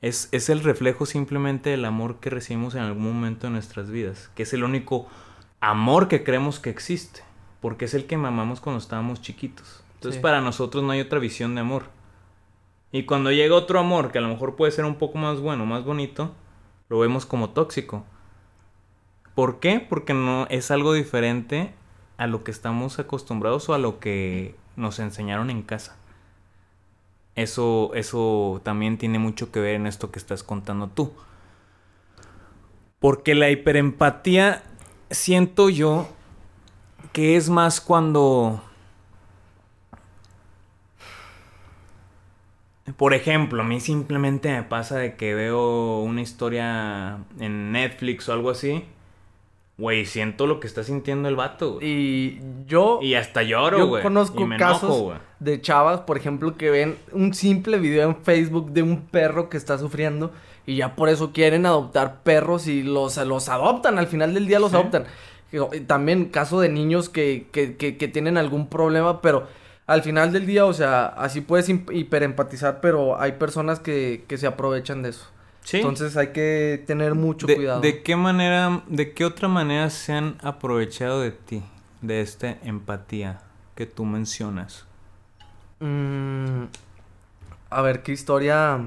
[0.00, 4.30] Es, es el reflejo simplemente del amor que recibimos en algún momento de nuestras vidas,
[4.34, 5.06] que es el único
[5.60, 7.20] amor que creemos que existe,
[7.60, 9.84] porque es el que mamamos cuando estábamos chiquitos.
[9.94, 10.22] Entonces Sí.
[10.22, 11.84] para nosotros no hay otra visión de amor.
[12.92, 15.64] Y cuando llega otro amor, que a lo mejor puede ser un poco más bueno,
[15.66, 16.32] más bonito,
[16.88, 18.04] lo vemos como tóxico.
[19.34, 19.80] ¿Por qué?
[19.80, 21.74] Porque no es algo diferente
[22.16, 25.96] a lo que estamos acostumbrados o a lo que nos enseñaron en casa.
[27.34, 31.12] Eso, eso también tiene mucho que ver en esto que estás contando tú.
[32.98, 34.62] Porque la hiperempatía
[35.10, 36.08] siento yo
[37.12, 38.62] que es más cuando
[42.96, 48.32] Por ejemplo, a mí simplemente me pasa de que veo una historia en Netflix o
[48.32, 48.84] algo así.
[49.78, 51.86] Güey, siento lo que está sintiendo el vato, güey.
[51.86, 54.02] Y yo, Y hasta lloro, yo güey.
[54.02, 58.16] conozco y me casos enojo, de chavas, por ejemplo, que ven un simple video en
[58.16, 60.32] Facebook de un perro que está sufriendo
[60.64, 63.98] y ya por eso quieren adoptar perros y los, los adoptan.
[63.98, 64.76] Al final del día los Sí.
[64.76, 65.04] adoptan.
[65.86, 69.46] También caso de niños que, que, que, que tienen algún problema, pero
[69.86, 74.46] al final del día, o sea, así puedes hiperempatizar, pero hay personas que, que se
[74.46, 75.26] aprovechan de eso.
[75.62, 75.78] Sí.
[75.78, 77.80] Entonces hay que tener mucho de, cuidado.
[77.80, 81.62] ¿De qué manera, de qué otra manera se han aprovechado de ti?
[82.02, 83.40] De esta empatía
[83.74, 84.86] que tú mencionas.
[85.80, 86.64] Mm,
[87.70, 88.78] a ver, ¿qué historia...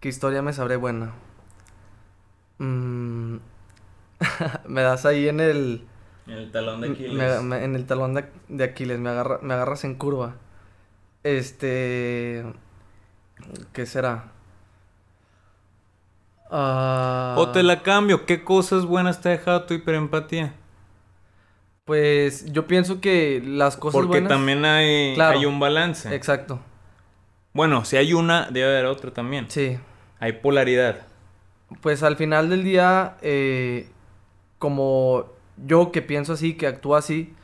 [0.00, 1.12] ¿Qué historia me sabré buena?
[2.58, 3.36] Mm,
[4.66, 5.86] me das ahí en el...
[6.26, 9.84] En el talón me- me- en el talón de, de Aquiles, me, agarra, me agarras
[9.84, 10.36] en curva.
[11.24, 12.44] Este...
[13.72, 14.30] ¿Qué será?
[16.50, 18.26] Ah, O te la cambio.
[18.26, 20.54] ¿Qué cosas buenas te ha dejado tu hiperempatía?
[21.84, 24.28] Pues yo pienso que las cosas Porque buenas...
[24.28, 25.38] también hay, Claro.
[25.38, 26.14] hay un balance.
[26.14, 26.60] Exacto,
[27.54, 29.46] Bueno, si hay una, debe haber otra también.
[29.50, 29.78] sí.
[30.20, 31.00] Hay polaridad.
[31.80, 33.88] Pues al final del día, eh,
[34.60, 35.24] como
[35.56, 37.34] yo que pienso así, que actúo así,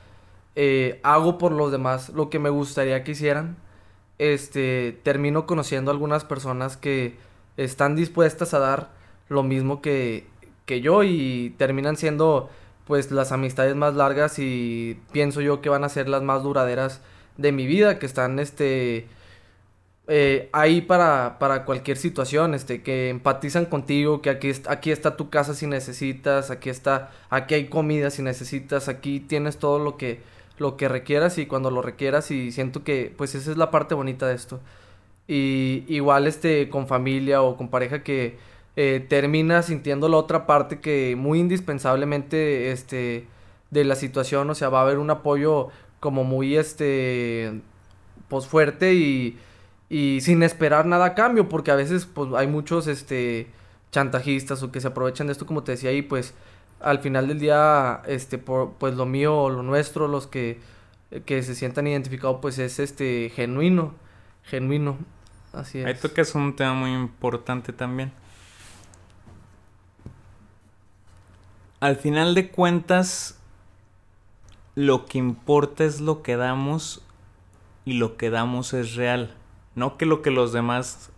[0.57, 3.57] eh, hago por los demás lo que me gustaría que hicieran.
[4.19, 7.17] Este, termino conociendo algunas personas que
[7.57, 8.91] están dispuestas a dar
[9.29, 10.27] lo mismo que,
[10.67, 12.51] que yo y terminan siendo
[12.87, 17.03] pues las amistades más largas y pienso yo que van a ser las más duraderas
[17.37, 19.07] de mi vida, que están este
[20.11, 25.29] eh, ahí para, para cualquier situación, este, que empatizan contigo, que aquí, aquí está tu
[25.29, 30.21] casa si necesitas, aquí está, aquí hay comida si necesitas, aquí tienes todo lo que,
[30.57, 33.95] lo que requieras y cuando lo requieras y siento que pues esa es la parte
[33.95, 34.61] bonita de esto.
[35.29, 38.39] Y igual este con familia o con pareja que
[38.77, 43.27] eh, termina sintiendo la otra parte que muy indispensablemente este
[43.71, 45.69] de la situación, o sea, va a haber un apoyo
[46.01, 47.61] como muy este
[48.29, 49.39] pues fuerte y,
[49.91, 53.51] y sin esperar nada a cambio, porque a veces pues hay muchos este
[53.91, 56.35] chantajistas o que se aprovechan de esto como te decía y pues
[56.81, 60.61] al final del día este por, pues lo mío o lo nuestro, los que
[61.25, 63.95] que se sientan identificados pues es este genuino,
[64.45, 64.99] genuino.
[65.53, 66.01] Así Ahí es.
[66.01, 68.13] tocas un tema muy importante también.
[71.81, 73.39] Al final de cuentas,
[74.75, 77.03] lo que importa es lo que damos
[77.85, 79.35] y lo que damos es real.
[79.79, 81.11] No que lo que los demás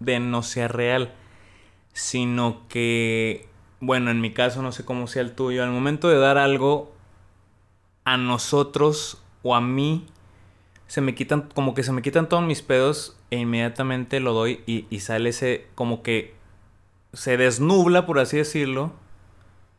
[0.00, 1.14] den no sea real,
[1.92, 3.48] sino que,
[3.80, 6.92] bueno, en mi caso no sé cómo sea el tuyo, al momento de dar algo
[8.04, 10.06] a nosotros o a mí,
[10.86, 14.62] se me quitan, como que se me quitan todos mis pedos e inmediatamente lo doy
[14.66, 16.34] y, y sale ese, como que
[17.12, 18.92] se desnubla, por así decirlo,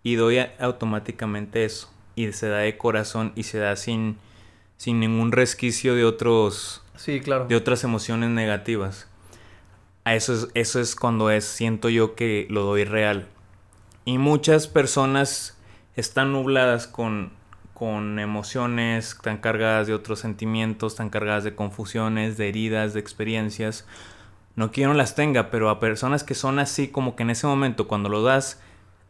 [0.04, 1.90] y doy automáticamente eso.
[2.16, 4.18] Y se da de corazón y se da sin,
[4.78, 7.46] sin ningún resquicio de otros, Sí, claro.
[7.46, 9.08] de otras emociones negativas.
[10.04, 13.28] a eso es, eso es cuando es, siento yo que lo doy real.
[14.06, 15.58] Y muchas personas
[15.96, 17.34] están nubladas con,
[17.74, 23.86] con emociones tan cargadas de otros sentimientos, tan cargadas de confusiones, de heridas, de experiencias.
[24.56, 27.46] No quiero no las tenga, pero a personas que son así como que en ese
[27.46, 28.60] momento cuando lo das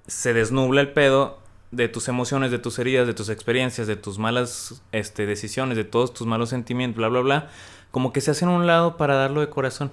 [0.07, 1.39] se desnubla el pedo
[1.71, 5.83] de tus emociones, de tus heridas, de tus experiencias, de tus malas este, decisiones, de
[5.83, 7.49] todos tus malos sentimientos, bla, bla, bla,
[7.91, 9.91] como que se hacen a un lado para darlo de corazón.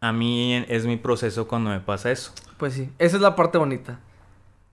[0.00, 2.32] A mí es mi proceso cuando me pasa eso.
[2.56, 3.98] Pues sí, esa es la parte bonita.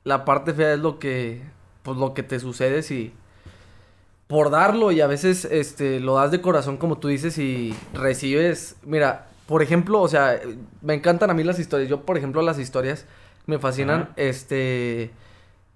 [0.03, 1.41] La parte fea es lo que,
[1.83, 3.13] pues lo que te sucede si
[4.27, 8.75] por darlo y a veces este lo das de corazón como tú dices y recibes,
[8.83, 10.39] mira, por ejemplo, o sea,
[10.81, 11.89] me encantan a mí las historias.
[11.89, 13.05] Yo, por ejemplo, las historias
[13.45, 14.09] me fascinan.
[14.17, 15.11] Este,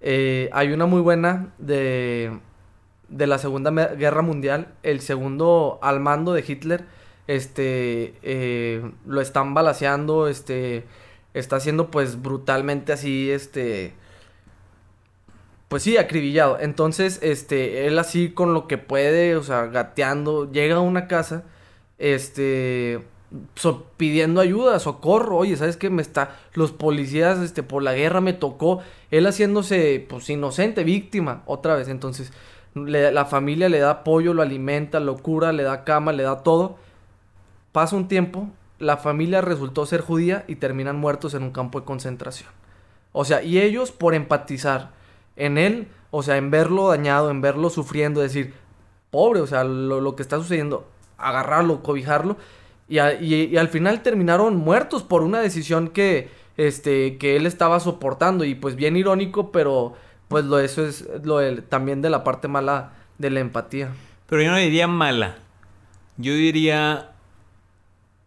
[0.02, 2.38] eh, hay una muy buena de,
[3.12, 4.68] de la Segunda Guerra Mundial.
[4.82, 6.84] El segundo al mando de Hitler,
[7.28, 10.84] este, eh, lo están balaseando, este,
[11.34, 13.92] está siendo pues brutalmente así, este,
[15.68, 16.58] pues sí, acribillado.
[16.60, 21.44] Entonces, este, él así con lo que puede, o sea, gateando, llega a una casa,
[21.98, 23.00] este,
[23.96, 25.88] pidiendo ayuda, socorro, oye, ¿sabes qué?
[25.90, 31.42] Me está, los policías, este, por la guerra me tocó, él haciéndose, pues, inocente, víctima,
[31.46, 32.32] otra vez, entonces,
[32.74, 36.76] la familia le da apoyo, lo alimenta, lo cura, le da cama, le da todo,
[37.72, 38.48] pasa un tiempo,
[38.78, 42.50] la familia resultó ser judía y terminan muertos en un campo de concentración.
[43.12, 44.90] O sea, y ellos por empatizar
[45.36, 48.54] en él, o sea, en verlo dañado, en verlo sufriendo, decir,
[49.10, 50.86] pobre, o sea, lo, lo que está sucediendo,
[51.18, 52.36] agarrarlo, cobijarlo,
[52.88, 58.44] y, y, al final terminaron muertos por una decisión que, este, que él estaba soportando.
[58.44, 59.94] Y pues bien irónico, pero
[60.32, 63.90] pues lo, eso es lo también de la parte mala de la empatía.
[64.28, 65.36] Pero yo no diría mala.
[66.16, 67.10] Yo diría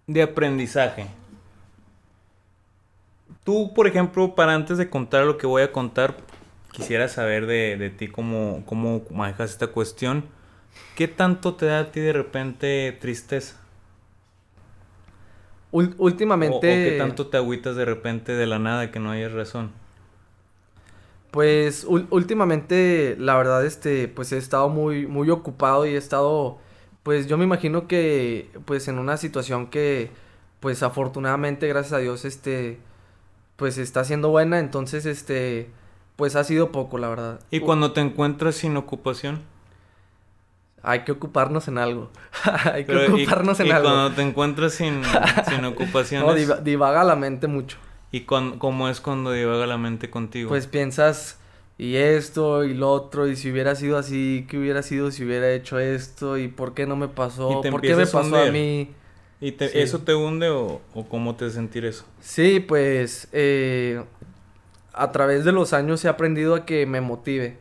[0.07, 1.07] de aprendizaje.
[3.43, 6.15] Tú, por ejemplo, para antes de contar lo que voy a contar,
[6.71, 10.25] quisiera saber de, de ti cómo, cómo manejas esta cuestión.
[10.95, 13.57] ¿Qué tanto te da a ti de repente tristeza?
[15.71, 16.57] últimamente...
[16.57, 19.71] O, que tanto te agüitas de repente de la nada que no hayas razón.
[21.35, 26.59] Pues últimamente, la verdad, este, pues he estado muy, muy ocupado y he estado,
[27.03, 30.11] pues yo me imagino que, pues en una situación que,
[30.61, 32.79] pues afortunadamente, gracias a Dios, este,
[33.57, 35.69] pues está siendo buena, entonces, este,
[36.15, 37.41] pues ha sido poco, la verdad.
[37.51, 39.41] ¿Y cuando te encuentras sin ocupación?
[40.83, 42.11] hay que ocuparnos en algo.
[42.73, 43.89] hay que ocuparnos en algo.
[43.89, 45.01] Y cuando te encuentras sin,
[45.49, 46.47] sin ocupaciones.
[46.47, 47.77] No, divaga la mente mucho.
[48.11, 50.49] ¿Y cómo es cuando divaga la mente contigo?
[50.49, 51.39] Pues piensas,
[51.77, 55.51] y esto, y lo otro, y si hubiera sido así, ¿qué hubiera sido si hubiera
[55.51, 56.37] hecho esto?
[56.37, 57.61] ¿Y por qué no me pasó?
[57.61, 58.89] ¿Por qué me pasó a, mí?
[59.41, 62.05] ¿Y eso te hunde o, o, cómo te sentir eso?
[62.21, 64.01] Sí, pues eh,
[64.93, 67.57] a través de los años he aprendido a que me motive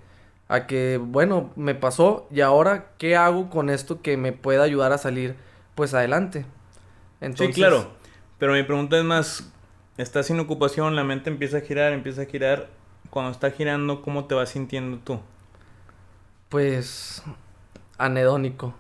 [0.48, 4.92] a que, bueno, me pasó y ahora, ¿qué hago con esto que me pueda ayudar
[4.92, 5.36] a salir,
[5.74, 6.44] pues, adelante?
[7.20, 7.54] Entonces...
[7.54, 7.90] Sí, claro.
[8.38, 9.52] Pero mi pregunta es más,
[9.96, 12.68] estás sin ocupación, la mente empieza a girar, empieza a girar.
[13.10, 15.20] Cuando está girando, ¿cómo te vas sintiendo tú?
[16.48, 17.22] Pues,
[17.98, 18.74] anedónico.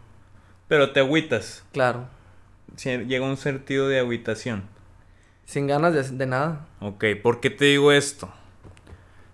[0.68, 1.64] Pero te agüitas.
[1.72, 2.06] Claro.
[2.76, 4.64] Llega un sentido de agüitación.
[5.44, 6.66] Sin ganas de, de nada.
[6.80, 8.32] Ok, ¿por qué te digo esto?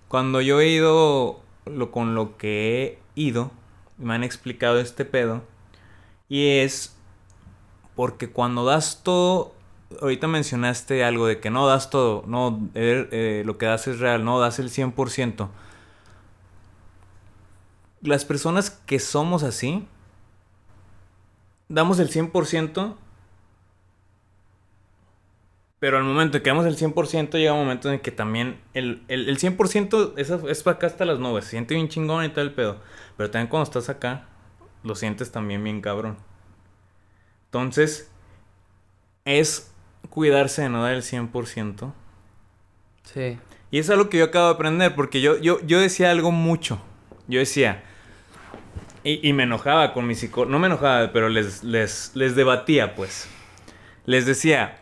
[0.08, 3.52] Cuando yo he ido lo, con lo que he ido,
[3.96, 5.42] me han explicado este pedo.
[6.28, 6.96] Y es
[7.94, 9.54] porque cuando das todo,
[10.00, 14.24] ahorita mencionaste algo de que no das todo, no, eh, lo que das es real,
[14.24, 15.48] no das el 100%.
[18.02, 19.86] Las personas que somos así,
[21.68, 22.96] damos el 100%
[25.80, 29.02] pero al momento de que damos el 100%, llega un momento en que también el,
[29.08, 31.44] el, 100% es, es para acá hasta las nubes.
[31.44, 32.80] Se siente bien chingón y todo el pedo.
[33.16, 34.28] Pero también cuando estás acá,
[34.84, 36.18] lo sientes también bien cabrón.
[37.46, 38.10] Entonces,
[39.24, 39.69] es
[40.08, 41.92] cuidarse de no dar el 100%.
[43.04, 43.38] Sí.
[43.70, 46.30] Y eso es algo que yo acabo de aprender, porque yo, yo, yo decía algo
[46.32, 46.80] mucho.
[47.28, 47.82] Yo decía,
[49.04, 52.94] y, y me enojaba con mi psicólogo, no me enojaba, pero les, les, les debatía,
[52.94, 53.28] pues.
[54.06, 54.80] Les decía,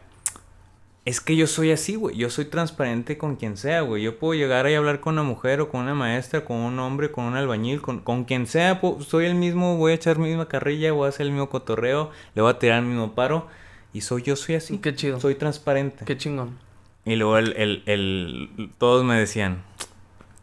[1.09, 2.17] es que yo soy así, güey.
[2.17, 4.03] Yo soy transparente con quien sea, güey.
[4.03, 6.79] Yo puedo llegar ahí a hablar con una mujer o con una maestra, con un
[6.79, 8.79] hombre, con un albañil, con, con quien sea.
[9.01, 12.11] soy el mismo, voy a echar mi misma carrilla, voy a hacer el mismo cotorreo,
[12.35, 13.47] le voy a tirar el mismo paro.
[13.93, 14.79] Y soy yo, soy así.
[14.79, 15.21] Qué chido.
[15.21, 16.05] Soy transparente.
[16.05, 16.59] Qué chingón.
[17.05, 19.63] Y luego el, el, el todos me decían,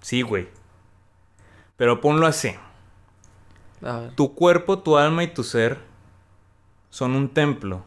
[0.01, 0.47] sí, güey.
[1.77, 2.55] Pero ponlo así.
[3.83, 4.15] A ver.
[4.15, 5.79] Tu cuerpo, tu alma y tu ser
[6.89, 7.83] son un templo.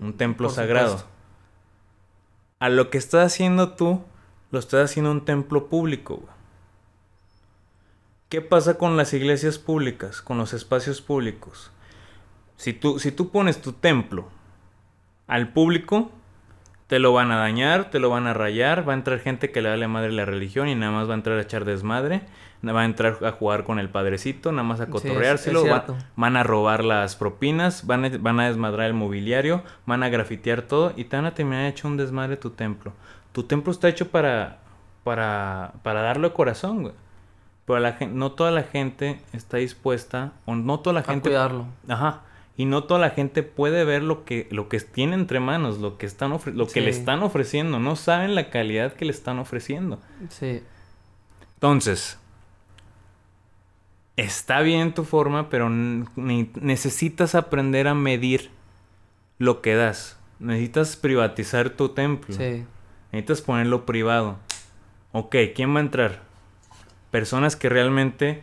[0.00, 1.04] Un templo sagrado.
[2.58, 4.02] a lo que estás haciendo tú,
[4.50, 6.32] lo estás haciendo un templo público, güey.
[8.30, 11.70] ¿Qué pasa con las iglesias públicas, con los espacios públicos?
[12.56, 14.28] Si tú, si tú pones tu templo
[15.32, 16.10] al público,
[16.88, 19.62] te lo van a dañar, te lo van a rayar, va a entrar gente que
[19.62, 22.20] le da la madre la religión y nada más va a entrar a echar desmadre,
[22.62, 25.64] va a entrar a jugar con el padrecito, nada más a cotorreárselo,
[26.16, 30.60] van a robar las propinas, van a, van a desmadrar el mobiliario, van a grafitear
[30.60, 32.92] todo y te van a terminar hecho un desmadre tu templo.
[33.32, 34.58] Tu templo está hecho para,
[35.02, 36.94] para, para darle corazón, güey.
[37.64, 41.30] Pero la no toda la gente está dispuesta, o no toda la gente...
[41.30, 41.66] A cuidarlo.
[41.88, 42.20] Ajá.
[42.56, 45.96] Y no toda la gente puede ver lo que, lo que tiene entre manos, lo
[45.96, 47.78] que, están lo que le están ofreciendo.
[47.78, 50.00] No saben la calidad que le están ofreciendo.
[50.28, 50.62] Sí.
[51.54, 52.18] Entonces,
[54.16, 58.50] está bien tu forma, pero necesitas aprender a medir
[59.38, 60.18] lo que das.
[60.38, 62.34] Necesitas privatizar tu templo.
[62.34, 62.64] Sí.
[63.12, 64.38] Necesitas ponerlo privado.
[65.12, 66.32] Ok, ¿quién va a entrar?
[67.12, 68.42] personas que realmente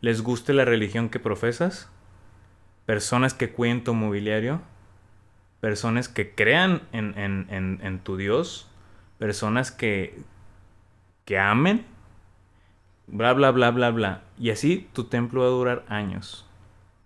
[0.00, 1.90] les guste la religión que profesas,
[2.86, 4.60] personas que cuiden tu mobiliario,
[5.60, 8.68] personas que crean en, tu Dios,
[9.18, 10.18] personas que,
[11.24, 11.84] que amen,
[13.06, 14.22] bla, bla, bla, bla, bla.
[14.38, 16.46] Y así tu templo va a durar años.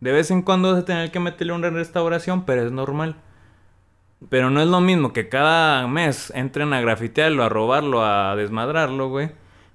[0.01, 3.17] De vez en cuando vas a tener que meterle una restauración, pero es normal.
[4.29, 9.09] Pero no es lo mismo que cada mes entren a grafitearlo, a robarlo, a desmadrarlo,
[9.09, 9.31] güey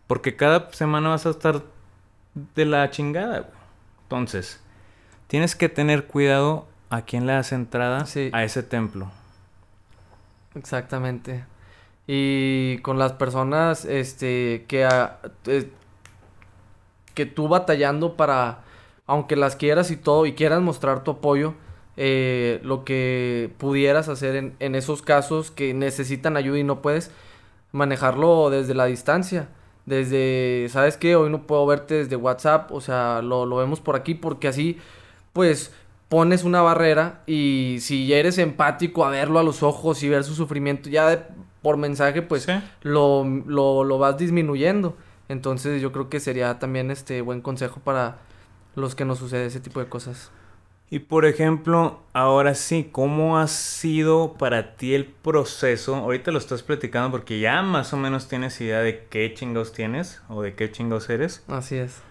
[0.08, 1.64] porque cada semana vas a estar
[2.34, 3.50] de la chingada,
[4.04, 4.63] Entonces,
[5.34, 9.10] tienes que tener cuidado a quién le das entrada a ese templo.
[10.54, 11.44] Exactamente.
[12.06, 14.88] Y con las personas este que
[15.48, 15.72] eh,
[17.16, 18.60] que tú batallando para
[19.08, 21.56] aunque las quieras y todo y quieras mostrar tu apoyo
[21.98, 27.10] eh, lo que pudieras hacer en, en esos casos que necesitan ayuda y no puedes
[27.72, 29.50] manejarlo desde la distancia
[29.86, 31.16] desde, ¿sabes qué?
[31.16, 34.78] Hoy no puedo verte desde WhatsApp, o sea, lo, vemos por aquí porque así,
[35.34, 35.74] pues,
[36.10, 40.24] pones una barrera y si ya eres empático a verlo a los ojos y ver
[40.24, 41.30] su sufrimiento, ya
[41.62, 42.48] por mensaje, pues,
[42.82, 44.96] lo, lo, lo vas disminuyendo.
[45.30, 48.20] Entonces yo creo que sería también este buen consejo para
[48.76, 50.32] los que nos sucede ese tipo de cosas.
[50.90, 55.96] Y por ejemplo, ahora sí, ¿cómo ha sido para ti el proceso?
[55.96, 60.22] Ahorita lo estás platicando porque ya más o menos tienes idea de qué chingados tienes
[60.30, 61.44] o de qué chingados eres.
[61.48, 62.04] Así es.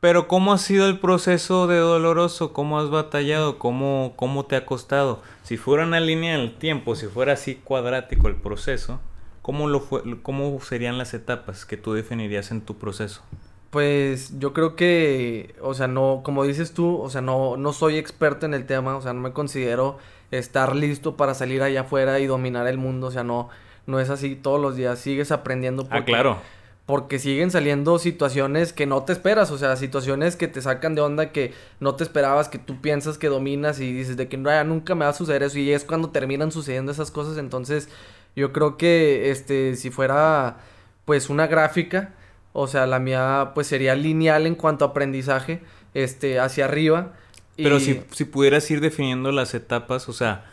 [0.00, 2.52] Pero ¿cómo ha sido el proceso de doloroso?
[2.52, 3.58] ¿Cómo has batallado?
[3.58, 5.22] ¿Cómo, cómo te ha costado?
[5.42, 9.00] Si fuera una línea del tiempo, si fuera así cuadrático el proceso,
[9.40, 13.22] ¿cómo, lo fue, ¿cómo serían las etapas que tú definirías en tu proceso?
[13.70, 17.96] Pues yo creo que, o sea, no, como dices tú, o sea, no, no soy
[17.96, 19.98] experto en el tema, o sea, no me considero
[20.30, 23.48] estar listo para salir allá afuera y dominar el mundo, o sea, no,
[23.86, 25.86] no es así todos los días, sigues aprendiendo.
[25.90, 26.38] ah, claro.
[26.86, 31.00] Porque siguen saliendo situaciones que no te esperas, o sea, situaciones que te sacan de
[31.00, 34.64] onda, que no te esperabas, que tú piensas que dominas y dices de que no,
[34.64, 37.88] nunca me va a suceder eso y es cuando terminan sucediendo esas cosas, entonces
[38.36, 40.58] yo creo que, este, si fuera,
[41.04, 42.14] pues, una gráfica,
[42.52, 45.60] o sea, la mía pues sería lineal en cuanto a aprendizaje,
[45.92, 47.14] este, hacia arriba.
[47.56, 50.44] Pero si, si pudieras ir definiendo las etapas, o sea,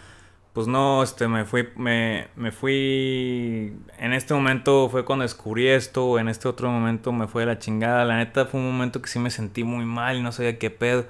[0.54, 6.20] pues no, este, me fui, me, me fui, en este momento fue cuando descubrí esto,
[6.20, 9.10] en este otro momento me fue de la chingada, la neta fue un momento que
[9.10, 11.06] sí me sentí muy mal y no sabía qué pedo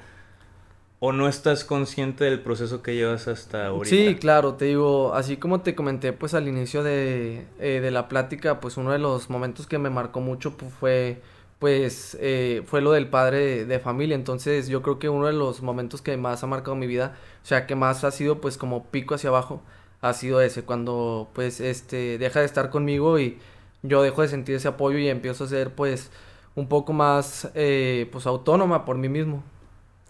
[1.06, 3.94] o no estás consciente del proceso que llevas hasta ahorita?
[3.94, 8.08] Sí, claro, te digo, así como te comenté pues al inicio de, eh, de la
[8.08, 11.22] plática, pues uno de los momentos que me marcó mucho pues, fue
[11.64, 15.62] pues eh, fue lo del padre de, familia, entonces yo creo que uno de los
[15.62, 18.88] momentos que más ha marcado mi vida, o sea, que más ha sido pues como
[18.88, 19.62] pico hacia abajo,
[20.02, 23.38] ha sido ese, cuando pues este deja de estar conmigo y
[23.82, 26.12] yo dejo de sentir ese apoyo y empiezo a ser pues
[26.54, 29.42] un poco más eh, pues autónoma por mí mismo.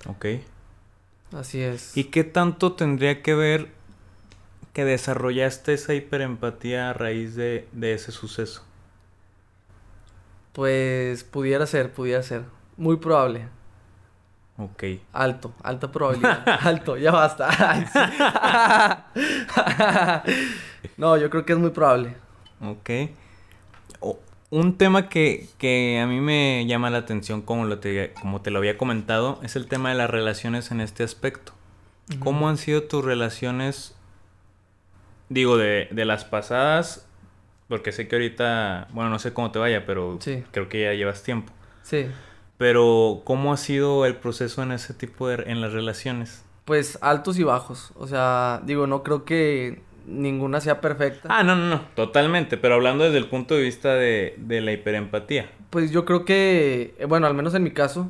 [0.08, 0.26] Ok.
[1.34, 1.96] Así es.
[1.96, 3.68] ¿Y qué tanto tendría que ver
[4.74, 8.64] que desarrollaste esa hiperempatía a raíz de, ese suceso?
[10.54, 12.44] Pues pudiera ser, pudiera ser.
[12.78, 13.48] Muy probable.
[14.58, 14.84] Ok.
[15.12, 16.44] Alto, alta probabilidad.
[16.62, 17.50] Alto, ya basta.
[20.98, 22.16] no, yo creo que es muy probable.
[22.62, 22.90] Ok
[24.54, 28.52] un tema que, que, a mí me llama la atención, como, lo te, como te
[28.52, 31.54] lo había comentado, es el tema de las relaciones en este aspecto.
[32.20, 33.96] ¿Cómo han sido tus relaciones,
[35.30, 37.08] digo, de, de, las pasadas?
[37.68, 40.20] Porque sé que ahorita, bueno, no sé cómo te vaya, pero
[40.52, 41.52] creo que ya llevas tiempo.
[41.82, 42.08] Sí.
[42.58, 46.46] Pero, ¿cómo ha sido el proceso en ese tipo de, en las relaciones?
[46.66, 47.92] Pues altos y bajos.
[47.96, 51.30] O sea, digo, no creo que ninguna sea perfecta.
[51.32, 54.72] Ah, no, no, no, totalmente, pero hablando desde el punto de vista de, de la
[54.72, 55.50] hiperempatía.
[55.70, 58.10] Pues yo creo que, eh, bueno, al menos en mi caso,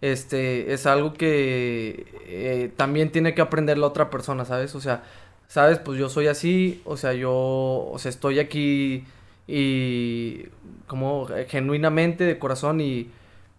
[0.00, 4.74] este, es algo que eh, también tiene que aprender la otra persona, ¿sabes?
[4.74, 5.02] O sea,
[5.50, 5.80] ¿sabes?
[5.80, 9.04] Pues yo soy así, o sea, yo, o sea, estoy aquí
[9.48, 10.44] y
[10.86, 13.10] como genuinamente de corazón y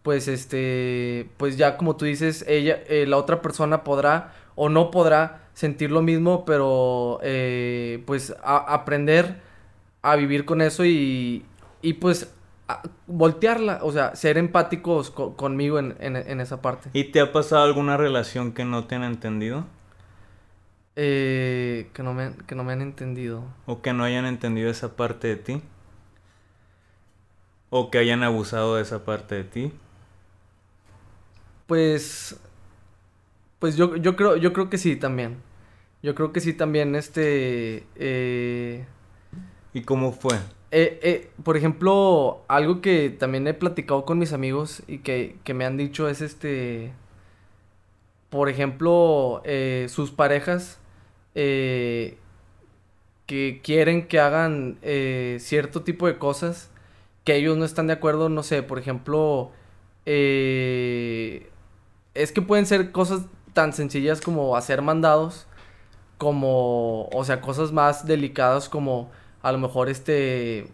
[0.01, 4.89] pues este, pues ya como tú dices, ella, eh, la otra persona podrá o no
[4.89, 9.41] podrá sentir lo mismo, pero eh, pues aprender
[10.01, 11.43] a vivir con eso y,
[11.81, 12.33] y pues
[13.05, 16.89] voltearla, o sea, ser empáticos conmigo en, en, esa parte.
[16.93, 19.65] ¿Y te ha pasado alguna relación que no te han entendido?
[20.95, 23.43] Eh, que, no me, que no me han entendido.
[23.65, 25.61] ¿O que no hayan entendido esa parte de ti?
[27.69, 29.73] ¿O que hayan abusado de esa parte de ti?
[31.67, 32.37] Pues.
[33.59, 35.37] Pues yo, yo creo, yo creo que sí también.
[36.03, 37.85] Yo creo que sí también, este.
[37.95, 38.85] Eh...
[39.73, 40.35] ¿Y cómo fue?
[40.71, 45.53] Eh, eh, por ejemplo, algo que también he platicado con mis amigos y que, que
[45.53, 46.91] me han dicho es este.
[48.29, 50.80] Por ejemplo, eh, sus parejas
[51.35, 52.17] eh,
[53.25, 56.69] que quieren que hagan eh, cierto tipo de cosas
[57.23, 59.51] que ellos no están de acuerdo, no sé, por ejemplo,
[60.05, 61.49] eh,
[62.13, 65.47] es que pueden ser cosas tan sencillas como hacer mandados,
[66.17, 69.11] como, o sea, cosas más delicadas como
[69.41, 70.67] a lo mejor este,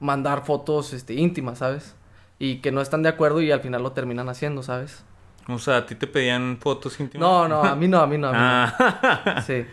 [0.00, 1.94] mandar fotos este, íntimas, ¿sabes?
[2.38, 5.04] Y que no están de acuerdo y al final lo terminan haciendo, ¿sabes?
[5.48, 7.26] O sea, ¿a ti te pedían fotos íntimas?
[7.26, 8.44] No, no, a mí no, a mí no, a mí no.
[8.44, 9.42] Ah.
[9.46, 9.64] Sí.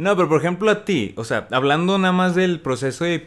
[0.00, 3.22] No, pero por ejemplo a ti, o sea, hablando nada más del proceso de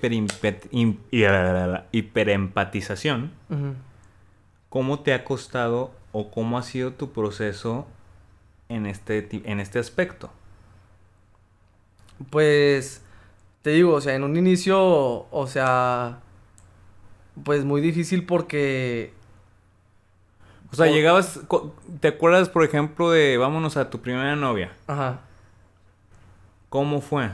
[1.92, 3.32] hiperempatización,
[4.70, 7.86] ¿cómo te ha costado o cómo ha sido tu proceso
[8.70, 10.32] en este, en este aspecto?
[12.32, 13.04] Pues,
[13.62, 16.22] te digo, o sea, en un inicio, o sea,
[17.44, 19.14] pues muy difícil porque...
[20.72, 21.40] O sea, llegabas,
[22.00, 24.76] ¿te acuerdas, por ejemplo, de vámonos a tu primera novia?
[24.88, 25.20] Ajá.
[26.74, 27.30] ¿Cómo fue?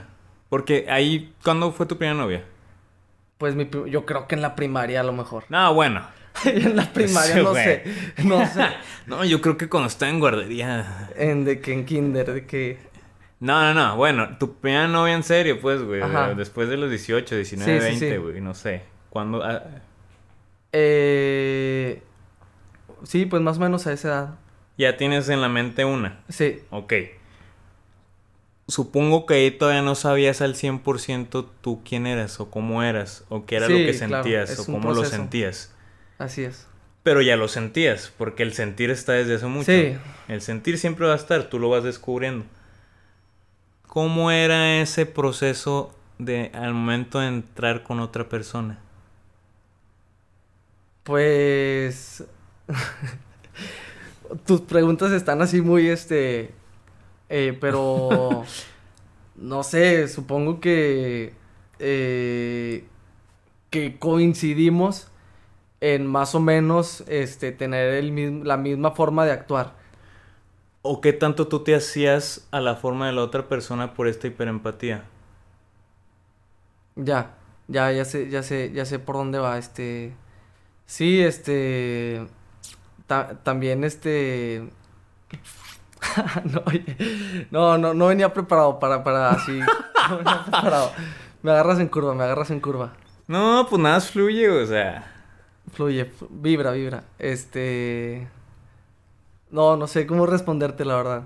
[0.50, 2.44] Porque ahí, ¿cuándo fue tu primera novia?
[3.38, 5.46] Pues mi, yo creo que en la primaria a lo mejor.
[5.48, 6.06] No, bueno.
[6.44, 7.86] en la primaria, no sé.
[8.26, 8.68] No sé.
[9.08, 11.10] no, yo creo que cuando estaba en guardería.
[11.16, 12.80] En de que en kinder, de que.
[13.40, 13.96] No, no, no.
[13.96, 16.02] Bueno, tu primera novia en serio, pues, güey.
[16.36, 18.42] Después de los 18, 19, 20, güey.
[18.42, 18.82] No sé.
[19.10, 19.42] ¿Cuándo?
[19.42, 19.64] Ah?
[20.74, 22.04] Eh.
[23.04, 24.40] Sí, pues más o menos a esa edad.
[24.78, 26.20] ¿Ya tienes en la mente una?
[26.28, 26.60] Sí.
[26.72, 26.94] Ok
[28.70, 33.46] supongo que ahí todavía no sabías al 100% tú quién eras o cómo eras o
[33.46, 35.74] qué era lo que sentías o cómo lo sentías.
[36.18, 36.68] Así es.
[37.04, 39.72] Pero ya lo sentías, porque el sentir está desde hace mucho.
[39.72, 39.98] Sí.
[40.28, 42.46] El sentir siempre va a estar, tú lo vas descubriendo.
[43.88, 48.80] ¿Cómo era ese proceso de al momento de entrar con otra persona?
[51.04, 52.24] Pues
[54.46, 56.54] tus preguntas están así muy este
[57.30, 58.44] eh, pero,
[59.36, 61.34] no sé, supongo que,
[61.80, 62.86] eh,
[63.70, 65.08] que coincidimos
[65.82, 69.76] en más o menos este, tener el, la misma forma de actuar.
[70.82, 74.28] ¿O qué tanto tú te hacías a la forma de la otra persona por esta
[74.28, 75.04] hiperempatía?
[76.96, 80.14] Ya, ya, ya sé, ya sé, ya sé por dónde va, este...
[80.86, 82.28] Sí, este...
[83.44, 84.70] también, este...
[87.52, 89.60] no, no, no, venía preparado para, para así.
[90.10, 90.92] No venía preparado.
[91.42, 92.94] Me agarras en curva, me agarras en curva.
[93.28, 95.12] No, pues nada fluye, o sea.
[95.72, 97.04] Fluye, vibra, vibra.
[97.20, 98.28] Este.
[99.52, 101.24] No, no sé cómo responderte, la verdad.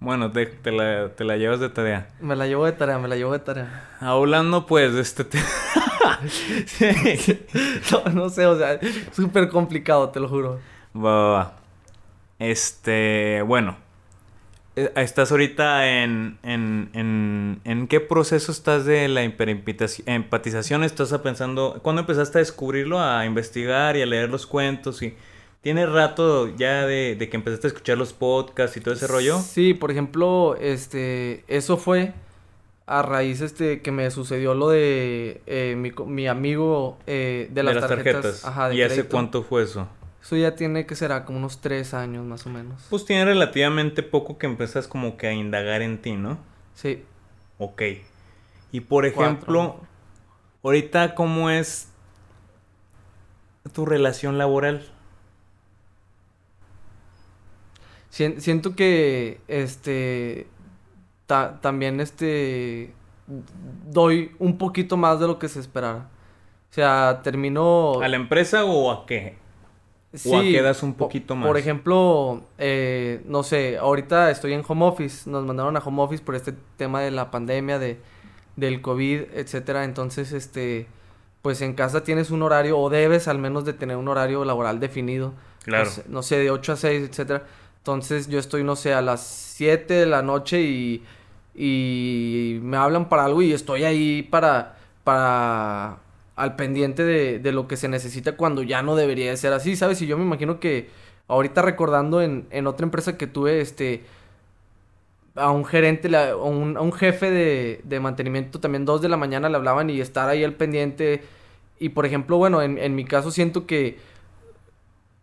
[0.00, 2.08] Bueno, te, la, te la llevas de tarea.
[2.20, 3.90] Me la llevo de tarea, me la llevo de tarea.
[4.00, 5.26] Hablando, pues, de este
[7.92, 8.80] no, no sé, o sea,
[9.12, 10.58] súper complicado, te lo juro.
[10.96, 11.52] Va, va, va.
[12.38, 13.76] Este, bueno.
[14.80, 20.84] Eh, estás ahorita en, en, en, en qué proceso estás de la hiperempatización?
[20.84, 25.02] ¿Estás pensando, cuándo empezaste a descubrirlo, a investigar y a leer los cuentos?
[25.02, 25.14] y
[25.60, 29.38] ¿Tienes rato ya de, de, que empezaste a escuchar los podcasts y todo ese rollo?
[29.40, 32.14] Sí, por ejemplo, este, eso fue
[32.86, 37.86] a raíz este que me sucedió lo de eh, mi, mi, amigo eh, de, las
[37.86, 38.44] tarjetas.
[38.46, 39.86] Ajá, ¿Y hace cuánto fue eso?
[40.22, 42.86] Eso ya tiene que ser como unos tres años más o menos.
[42.90, 46.38] Pues tiene relativamente poco que empezas como que a indagar en ti, ¿no?
[46.74, 47.04] Sí.
[47.58, 47.82] Ok.
[48.72, 49.80] Y por ejemplo,
[50.62, 51.88] ahorita cómo es
[53.72, 54.86] tu relación laboral.
[58.10, 60.46] siento que este
[61.62, 62.92] también este
[63.86, 66.08] doy un poquito más de lo que se esperara.
[66.70, 68.00] O sea, termino...
[68.00, 69.36] ¿A la empresa o a qué?
[70.26, 71.46] ¿O a qué das un po- poquito más?
[71.46, 75.30] Por ejemplo, eh, no sé, ahorita estoy en home office.
[75.30, 77.98] Nos mandaron a home office por este tema de la pandemia, de,
[78.56, 79.84] del COVID, etcétera.
[79.84, 80.86] Entonces, este,
[81.42, 84.80] pues en casa tienes un horario, o debes al menos de tener un horario laboral
[84.80, 85.32] definido.
[85.64, 85.84] Claro.
[85.84, 87.44] No sé, no sé, de 8 a 6, etcétera.
[87.78, 91.04] Entonces yo estoy, no sé, a las 7 de la noche y,
[91.54, 95.98] y me hablan para algo y estoy ahí para, para
[96.40, 99.76] al pendiente de, de lo que se necesita cuando ya no debería de ser así,
[99.76, 100.00] ¿sabes?
[100.02, 100.88] Y yo me imagino que
[101.28, 104.02] ahorita recordando en, en otra empresa que tuve, este,
[105.36, 109.08] a un gerente, le- a un, a un jefe de, de mantenimiento también dos de
[109.08, 111.22] la mañana le hablaban y estar ahí al pendiente.
[111.78, 113.98] Y por ejemplo, bueno, en, en mi caso siento que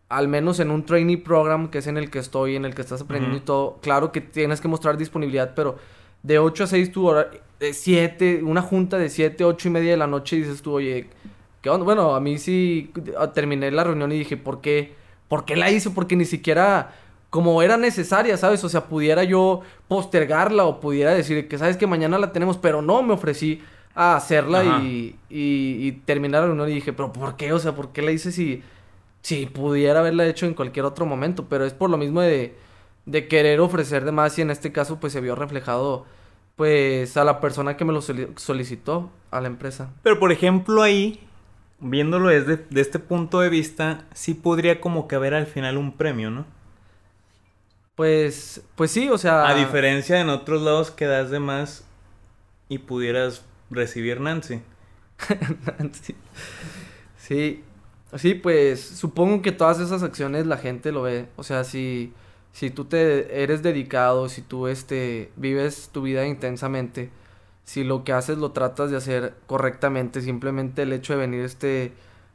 [0.10, 2.82] al menos en un trainee program, que es en el que estoy, en el que
[2.82, 5.78] estás aprendiendo y todo, claro que tienes que mostrar disponibilidad, pero
[6.28, 9.92] de 8 a 6 tu hora, de 7, una junta de 7, 8 y media
[9.92, 11.08] de la noche y dices tú, oye,
[11.62, 11.86] ¿qué onda?
[11.86, 12.92] Bueno, a mí sí
[13.34, 14.94] terminé la reunión y dije, ¿por qué?
[15.30, 15.90] ¿Por qué la hice?
[15.90, 16.94] Porque ni siquiera
[17.30, 18.64] como era necesaria, ¿sabes?
[18.64, 22.82] O sea, pudiera yo postergarla o pudiera decir que sabes que mañana la tenemos, pero
[22.82, 23.62] no me ofrecí
[23.96, 27.54] a hacerla y, y, y terminar la reunión y dije, pero ¿por qué?
[27.54, 28.64] O sea, ¿por qué la hice si,
[29.22, 31.46] si pudiera haberla hecho en cualquier otro momento?
[31.50, 32.56] Pero es por lo mismo de,
[33.06, 36.06] de querer ofrecer de más y en este caso pues se vio reflejado
[36.58, 39.94] pues a la persona que me lo soli- solicitó, a la empresa.
[40.04, 41.22] Pero por ejemplo ahí,
[41.80, 45.96] viéndolo desde de este punto de vista, sí podría como que haber al final un
[45.96, 46.46] premio, ¿no?
[47.96, 49.48] Pues, pues sí, o sea...
[49.48, 51.86] A diferencia de en otros lados que das de más
[52.70, 54.62] y pudieras recibir Nancy.
[56.04, 56.16] sí.
[57.18, 57.64] sí,
[58.16, 61.28] sí, pues supongo que todas esas acciones la gente lo ve.
[61.38, 62.14] O sea, si,
[62.58, 67.12] si tú te eres dedicado, si tú este, vives tu vida intensamente,
[67.66, 71.46] si lo que haces lo tratas de hacer correctamente, simplemente el hecho de venir a
[71.46, 71.92] este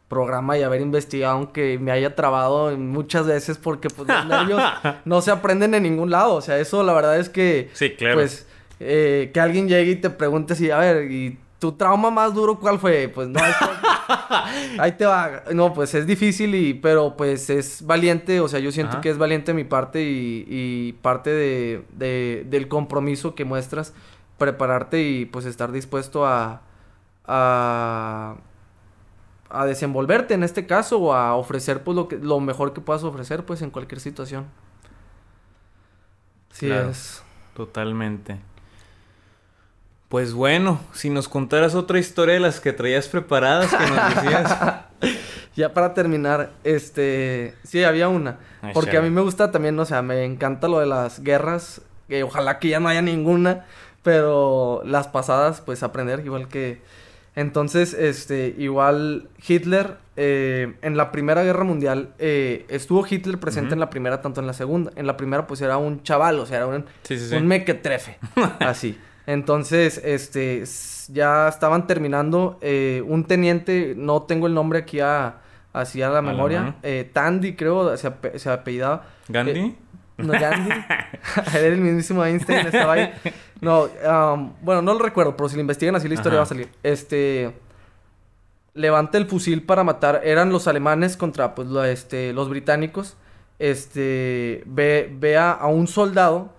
[0.06, 4.62] programa y haber investigado, aunque me haya trabado muchas veces porque pues los nervios
[5.04, 6.34] no se aprenden en ningún lado.
[6.34, 8.14] O sea, eso la verdad es que Sí, claro.
[8.14, 8.46] pues
[8.78, 12.60] eh, que alguien llegue y te pregunte si, a ver, ¿y tu trauma más duro
[12.60, 13.08] cuál fue?
[13.08, 13.46] Pues no, te,
[14.78, 15.44] ahí te va.
[15.54, 19.00] No, pues es difícil y, pero pues es valiente, o sea, yo siento Ajá.
[19.00, 23.94] que es valiente mi parte y, y parte de, de- del compromiso que muestras,
[24.38, 26.62] prepararte y pues estar dispuesto a,
[27.26, 28.36] a,
[29.50, 33.04] a desenvolverte en este caso o a ofrecer pues lo, que, lo mejor que puedas
[33.04, 34.46] ofrecer pues en cualquier situación.
[36.50, 36.90] Sí Claro.
[36.90, 37.22] es.
[37.54, 38.40] Totalmente.
[40.12, 44.58] Pues bueno, si nos contaras otra historia de las que traías preparadas que nos decías.
[45.56, 48.38] Ya para terminar, este, sí, había una.
[48.62, 51.82] Ay, Porque a mí me gusta también, o sea, me encanta lo de las guerras,
[52.08, 53.66] que ojalá que ya no haya ninguna,
[54.02, 56.80] pero las pasadas, pues aprender, igual que...
[57.34, 63.80] Entonces, este, igual Hitler, eh, en la Primera Guerra Mundial, eh, estuvo Hitler presente en
[63.80, 64.90] la primera, tanto en la segunda.
[64.96, 67.34] En la primera, pues era un chaval, o sea, era un, Sí, sí, sí.
[67.34, 68.18] un mequetrefe,
[68.60, 68.98] así.
[69.26, 70.64] Entonces, este,
[71.12, 72.58] ya estaban terminando.
[72.60, 75.36] eh, un teniente, no tengo el nombre aquí a,
[75.72, 76.74] así a la memoria.
[76.82, 79.04] eh, Tandy, creo, se, ape- se apellidaba.
[79.28, 79.58] ¿Gandhi?
[79.60, 79.74] Eh,
[80.18, 80.70] no, Gandhi.
[81.54, 83.12] Era el mismísimo Einstein, estaba ahí.
[83.60, 86.40] No, am, bueno, no lo recuerdo, pero si lo investigan así la historia Ajá.
[86.40, 86.68] va a salir.
[86.82, 87.52] Este.
[88.74, 90.22] Levanta el fusil para matar.
[90.24, 93.16] Eran los alemanes contra pues, lo- este, los británicos.
[93.58, 94.62] Este.
[94.66, 96.52] Ve, ve a, a un soldado.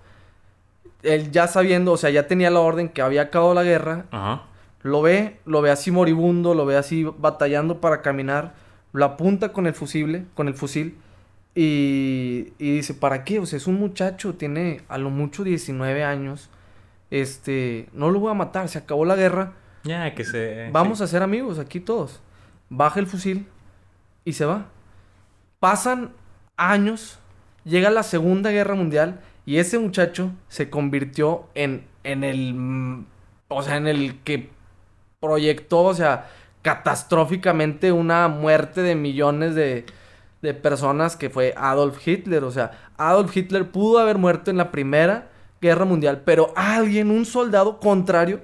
[1.04, 4.06] Él ya sabiendo, o sea, ya tenía la orden que había acabado la guerra.
[4.12, 4.44] Ajá.
[4.82, 8.54] Lo ve, lo ve así moribundo, lo ve así batallando para caminar,
[8.92, 10.98] lo apunta con el fusible, con el fusil
[11.56, 13.40] y, y dice, ¿para qué?
[13.40, 16.50] O sea, es un muchacho, tiene a lo mucho 19 años.
[17.12, 19.54] Este, no lo voy a matar, se acabó la guerra.
[19.84, 20.70] Ya, que se...
[20.72, 21.04] Vamos sí.
[21.04, 22.22] a ser amigos aquí todos.
[22.70, 23.48] Baja el fusil
[24.26, 24.66] y se va.
[25.60, 26.12] Pasan
[26.58, 27.20] años,
[27.64, 33.06] llega la Segunda Guerra Mundial y ese muchacho se convirtió en, en el...
[33.50, 34.50] O sea, en el que
[35.20, 36.30] proyectó, o sea,
[36.62, 39.86] catastróficamente una muerte de millones de,
[40.42, 42.44] de personas que fue Adolf Hitler.
[42.44, 45.30] O sea, Adolf Hitler pudo haber muerto en la Primera
[45.62, 48.42] Guerra Mundial, pero alguien, un soldado contrario,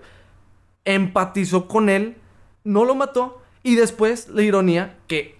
[0.86, 2.16] empatizó con él,
[2.64, 5.38] no lo mató y después la ironía que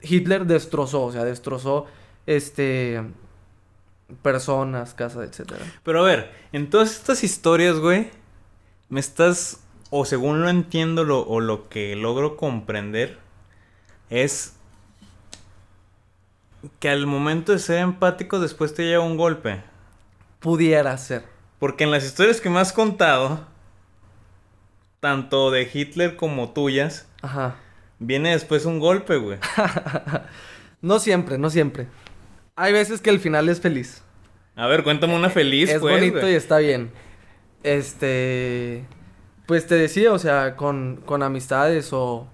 [0.00, 1.86] Hitler destrozó, o sea, destrozó
[2.26, 3.02] este
[4.22, 5.64] personas, casas, etcétera.
[5.82, 8.10] Pero a ver, en todas estas historias, güey,
[8.88, 13.18] me estás, o según lo entiendo lo, o lo que logro comprender,
[14.10, 14.54] es
[16.80, 19.62] que al momento de ser empático después te llega un golpe.
[20.40, 21.24] Pudiera ser.
[21.58, 23.46] Porque en las historias que me has contado,
[25.00, 27.56] tanto de Hitler como tuyas, Ajá.
[27.98, 29.38] viene después un golpe, güey.
[30.80, 31.88] No siempre, no siempre.
[32.60, 34.02] Hay veces que el final es feliz.
[34.56, 36.32] A ver, cuéntame una feliz, es pues, bonito güey.
[36.32, 36.90] y está bien.
[37.62, 38.84] Este.
[39.46, 42.28] Pues te decía, o sea, con, con amistades o.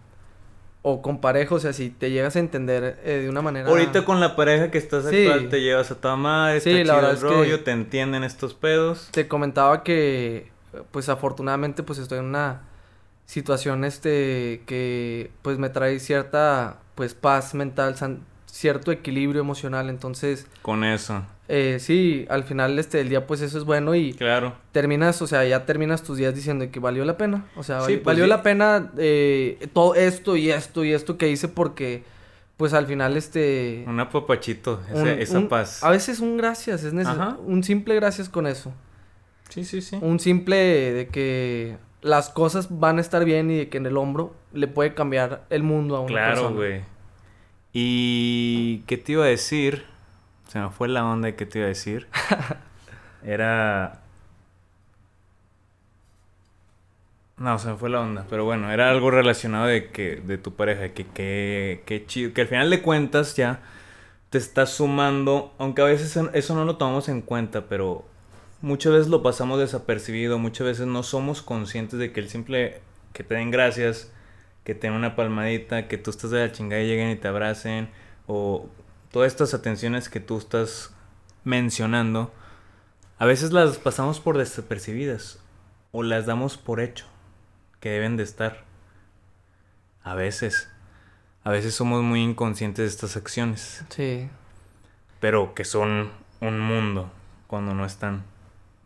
[0.87, 3.69] O con pareja, o sea, si te llegas a entender eh, de una manera.
[3.71, 5.27] Ahorita con la pareja que estás Sí.
[5.27, 7.71] actual te llevas a tu madre, Sí, está la verdad el es que- rollo, te
[7.71, 9.09] entienden estos pedos.
[9.11, 10.51] Te comentaba que.
[10.91, 12.63] Pues afortunadamente, pues estoy en una
[13.25, 14.63] situación, este.
[14.67, 16.79] Que pues me trae cierta.
[16.95, 18.21] Pues paz mental, san-
[18.55, 19.89] cierto equilibrio emocional.
[19.91, 24.15] Entonces, Con eso, eh, sí, al final este, del día, pues eso es bueno y.
[24.15, 24.55] claro.
[24.73, 27.47] terminas, o sea, ya terminas tus días diciendo que valió la pena.
[27.57, 28.31] O sea, Sí, pues, valió sí.
[28.31, 32.05] la pena eh, todo esto y esto y esto que hice porque,
[32.57, 33.85] pues al final, este...
[33.89, 35.83] Un apapachito, ese- un- esa un- paz.
[35.83, 37.41] A veces un gracias, es necesario.
[37.45, 38.73] Un simple gracias con eso.
[39.49, 39.99] Sí, sí, sí.
[40.01, 43.97] Un simple de que las cosas van a estar bien y de que en el
[43.97, 46.57] hombro le puede cambiar el mundo a una Claro, persona.
[46.57, 46.94] güey.
[47.75, 49.85] ¿Y qué te iba a decir?
[50.49, 52.09] Se me fue la onda de qué te iba a decir.
[53.25, 54.01] Era...
[57.37, 60.55] No, se me fue la onda, pero bueno, era algo relacionado de que de tu
[60.55, 63.61] pareja, que que que chido, que al final de cuentas ya
[64.31, 68.07] te estás sumando, aunque a veces eso- eso no lo tomamos en cuenta, pero
[68.63, 72.83] muchas veces lo pasamos desapercibido, muchas veces no somos conscientes de que el simple
[73.15, 74.13] que te den gracias,
[74.65, 77.29] que te den una palmadita, que tú estás de la chingada y lleguen y te
[77.29, 77.91] abracen,
[78.27, 78.69] o
[79.11, 80.93] todas estas atenciones que tú estás
[81.45, 82.33] mencionando,
[83.19, 85.39] a veces las pasamos por desapercibidas
[85.93, 87.07] o las damos por hecho
[87.81, 88.65] que deben de estar.
[90.03, 90.69] A veces.
[91.45, 94.29] A veces somos muy inconscientes de estas acciones, Sí.
[95.21, 96.11] pero que son
[96.41, 97.11] un mundo
[97.47, 98.25] cuando no están.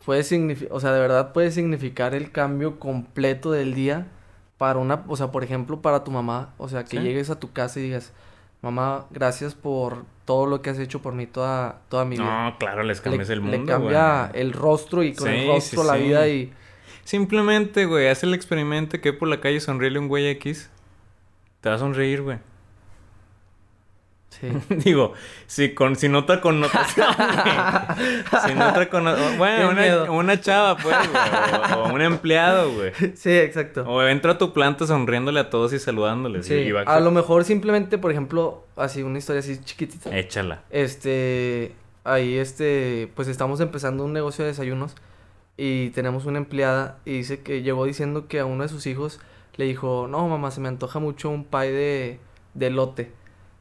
[0.05, 4.09] Puede significar, o sea, de verdad puede significar el cambio completo del día
[4.59, 7.03] para una, o sea, por ejemplo, para tu mamá, o sea, que Sí.
[7.03, 8.13] llegues a tu casa y digas,
[8.61, 12.51] mamá, gracias por todo lo que has hecho por mí toda, toda mi vida.
[12.51, 14.43] No, claro, les Le- cambias el le mundo, cambia güey.
[14.43, 16.53] el rostro y con Sí, el sí, rostro la vida y
[17.05, 20.69] Simplemente, güey, haz el experimento que por la calle sonríele un güey X.
[21.63, 22.39] Te va a sonreír, güey.
[24.31, 24.49] Sí.
[24.85, 25.13] Digo,
[25.47, 28.89] si con si no otra connotación, otra
[29.37, 31.79] Bueno, una, una chava, pues, güey.
[31.79, 32.93] O, o un empleado, güey.
[33.15, 33.83] sí, exacto.
[33.87, 36.47] O entra a tu planta sonriéndole a todos y saludándoles.
[36.47, 40.17] Sí, y a lo mejor simplemente, por ejemplo, así una historia así chiquitita.
[40.17, 40.63] Échala.
[40.71, 41.75] Este,
[42.05, 44.95] ahí este, pues estamos empezando un negocio de desayunos
[45.57, 49.21] y tenemos una empleada y dice que llegó diciendo que a uno de sus hijos
[49.57, 52.21] le dijo, no mamá, se me antoja mucho un pie de,
[52.55, 53.13] de elote.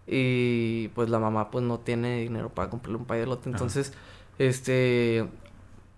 [0.08, 3.49] Y pues la mamá pues no tiene dinero para comprarle un pie de elote.
[3.49, 3.58] Ajá.
[3.58, 3.93] Entonces,
[4.39, 5.28] este,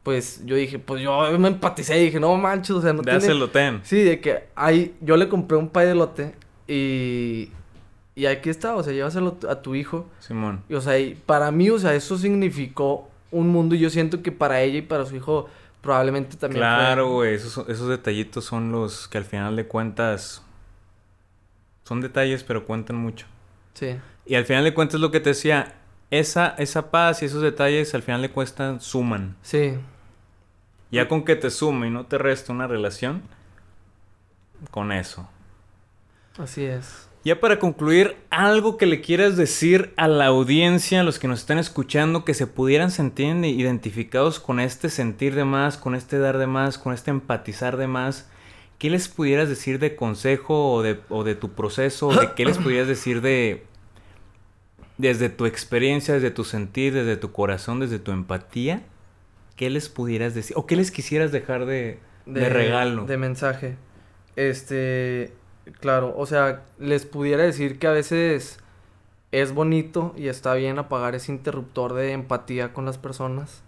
[0.04, 3.20] pues yo dije, pues yo me empaticé y dije, no manches, o sea, no tiene...
[3.20, 3.82] Dáselo, ten.
[3.84, 6.36] Sí, de que hay, yo le compré un pie de elote
[6.68, 7.52] y,
[8.16, 10.08] y aquí está, o sea, llévaselo a tu hijo.
[10.20, 10.64] Simón.
[10.70, 14.24] Y, o sea, y para mí, o sea, eso significó un mundo y yo siento
[14.24, 15.48] que para ella y para su hijo
[15.82, 17.36] probablemente también Claro, güey.
[17.36, 20.44] Esos, esos detallitos son los que al final de cuentas...
[21.84, 23.26] Son detalles, pero cuentan mucho.
[23.80, 25.76] Sí, Y al final de cuentas lo que te decía,
[26.12, 29.38] esa, esa paz y esos detalles al final de cuentas suman.
[29.42, 29.74] sí,
[30.92, 33.22] Ya con que te sume y no te resta una relación,
[34.72, 35.30] con eso.
[36.38, 37.08] así es.
[37.24, 41.40] Ya para concluir, algo que le quieras decir a la audiencia, a los que nos
[41.42, 46.38] están escuchando, que se pudieran sentir identificados con este sentir de más, con este dar
[46.38, 48.30] de más, con este empatizar de más.
[48.78, 52.08] ¿Qué les pudieras decir de consejo o de, o de tu proceso?
[52.08, 53.66] o ¿De qué les pudieras decir de...
[55.00, 58.84] Desde tu experiencia, desde tu sentir, desde tu corazón, desde tu empatía?
[59.56, 60.56] ¿Qué les pudieras decir?
[60.58, 63.06] ¿O qué les quisieras dejar de, de, regalo?
[63.06, 63.78] De mensaje.
[64.36, 65.34] Este,
[65.80, 68.60] claro, o sea, les pudiera decir que a veces
[69.32, 73.62] es bonito y está bien apagar ese interruptor de empatía con las personas.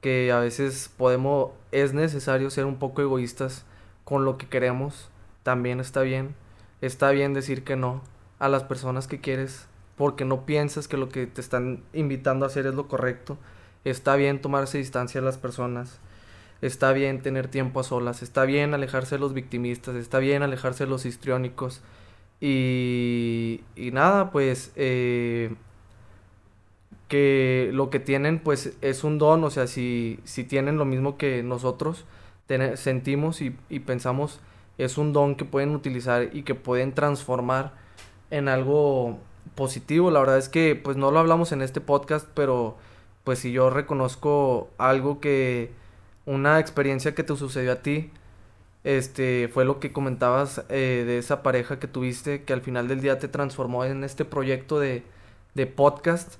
[0.00, 3.64] Que a veces podemos, es necesario ser un poco egoístas
[4.02, 5.08] con lo que queremos.
[5.44, 6.34] También está bien.
[6.80, 8.02] Está bien decir que no
[8.40, 12.48] a las personas que quieres porque no piensas que lo que te están invitando a
[12.48, 13.38] hacer es lo correcto.
[13.84, 16.00] Está bien tomarse distancia de las personas.
[16.62, 18.22] Está bien tener tiempo a solas.
[18.22, 19.94] Está bien alejarse de los victimistas.
[19.96, 21.82] Está bien alejarse de los histriónicos.
[22.40, 25.54] Y, y nada, pues eh,
[27.08, 29.44] que lo que tienen pues es un don.
[29.44, 32.04] O sea, si, si tienen lo mismo que nosotros
[32.74, 34.40] sentimos y, y pensamos,
[34.76, 37.72] es un don que pueden utilizar y que pueden transformar
[38.30, 39.18] en algo
[39.54, 40.10] positivo.
[40.10, 42.76] La verdad es que pues no lo hablamos en este podcast, pero
[43.24, 45.70] pues si yo reconozco algo que
[46.26, 48.10] una experiencia que te sucedió a ti
[48.84, 53.00] este, fue lo que comentabas eh, de esa pareja que tuviste, que al final del
[53.00, 55.02] día te transformó en este proyecto de,
[55.54, 56.34] de podcast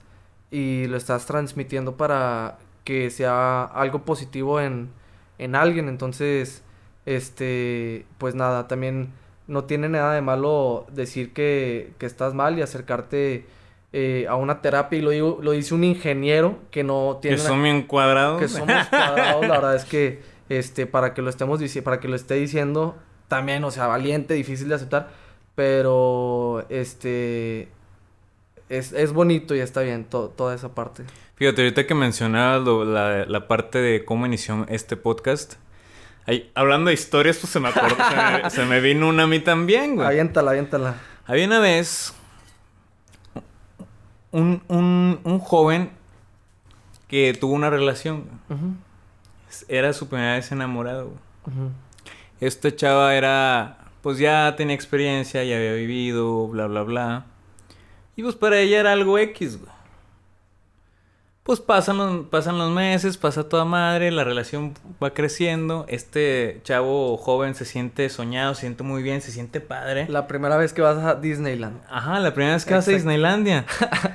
[0.51, 4.91] y lo estás transmitiendo para que sea algo positivo en,
[5.39, 5.89] en alguien.
[5.89, 6.63] Entonces,
[7.07, 9.13] este, pues nada, también
[9.47, 13.47] no tiene nada de malo decir que, que estás mal y acercarte
[13.93, 14.99] eh, a una terapia.
[14.99, 17.37] Y lo, digo, lo dice un ingeniero que no tiene...
[17.37, 18.41] Que son bien cuadrados.
[18.41, 22.09] Que somos cuadrados, la verdad es que, este, para que lo estemos diciendo, para que
[22.09, 22.97] lo esté diciendo,
[23.29, 25.11] también, o sea, valiente, difícil de aceptar,
[25.55, 27.69] pero, este,
[28.69, 31.05] es, es bonito y está bien toda esa parte.
[31.37, 35.55] Fíjate, ahorita que mencionabas la, la, parte de cómo inició este podcast,
[36.27, 37.97] ahí, hablando de historias, pues se me acordó,
[38.51, 40.07] se, me, vino una a mí también, güey.
[40.07, 40.95] Aviéntala, aviéntala.
[41.27, 42.15] Había una vez
[44.31, 45.91] un, un, un joven
[47.09, 48.25] que tuvo una relación.
[49.69, 51.13] Era su primera vez enamorado.
[52.41, 57.27] Esta chava era, pues ya tenía experiencia, ya había vivido, bla, bla, bla.
[58.17, 59.74] Y pues para ella era algo X, güey.
[61.45, 64.73] Pues pasan los, pasan los meses, pasa toda madre, la relación
[65.03, 65.85] va creciendo.
[65.89, 70.07] Este chavo joven se siente soñado, se siente muy bien, se siente padre.
[70.09, 71.83] La primera vez que vas a Disneyland.
[71.91, 73.67] Ajá, la primera vez que vas a Disneylandia.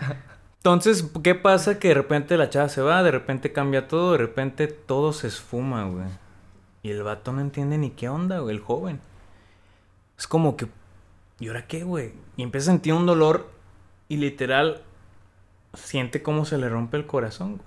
[0.58, 1.78] Entonces, ¿qué pasa?
[1.78, 5.28] Que de repente la chava se va, de repente cambia todo, de repente todo se
[5.28, 6.08] esfuma, güey.
[6.82, 9.02] Y el vato no entiende ni qué onda, güey, el joven.
[10.18, 10.68] Es como que,
[11.40, 12.12] ¿y ahora qué, güey?
[12.38, 13.52] Y empieza a sentir un dolor
[14.08, 14.82] y literal
[15.74, 17.62] siente cómo se le rompe el corazón.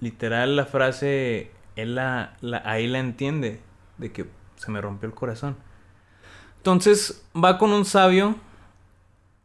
[0.00, 3.60] Literal la frase, él la, ahí la entiende,
[3.98, 4.26] de que
[4.56, 5.56] se me rompió el corazón.
[6.58, 8.36] Entonces va con un sabio,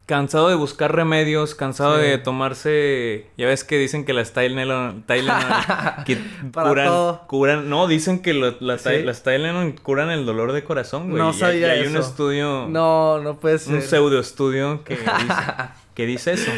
[0.06, 5.02] cansado de buscar remedios, cansado de tomarse, ya ves que dicen que las Tylenol,
[6.06, 6.18] que
[6.52, 11.22] curan, curan, no, dicen que las Tylenol curan el dolor de corazón, güey.
[11.22, 14.98] No sabía hay un estudio, no, no puede ser, un pseudo estudio que
[15.94, 16.50] que dice eso.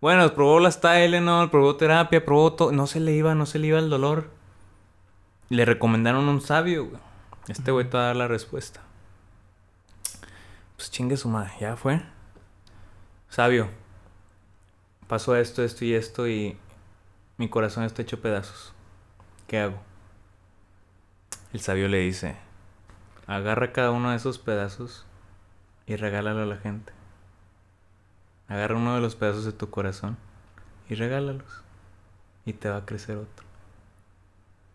[0.00, 2.72] Bueno, probó las Tylenol, probó terapia, probó todo.
[2.72, 4.30] No se le iba, no se le iba el dolor.
[5.48, 7.00] Le recomendaron un sabio, güey.
[7.48, 8.80] Este güey te va a dar la respuesta.
[10.76, 12.02] Pues chingue su madre, ya fue.
[13.28, 13.68] Sabio.
[15.06, 16.58] Pasó esto, esto y esto y
[17.38, 18.72] mi corazón está hecho pedazos.
[19.46, 19.78] ¿Qué hago?
[21.52, 22.36] El sabio le dice,
[23.26, 25.06] agarra cada uno de esos pedazos
[25.86, 26.95] y regálalo a la gente.
[28.48, 30.16] Agarra uno de los pedazos de tu corazón
[30.88, 31.62] y regálalos.
[32.44, 33.44] Y te va a crecer otro.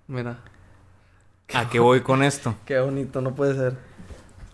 [0.08, 0.40] Mira.
[1.54, 2.56] ¿A qué voy con esto?
[2.66, 3.78] Qué bonito, no puede ser.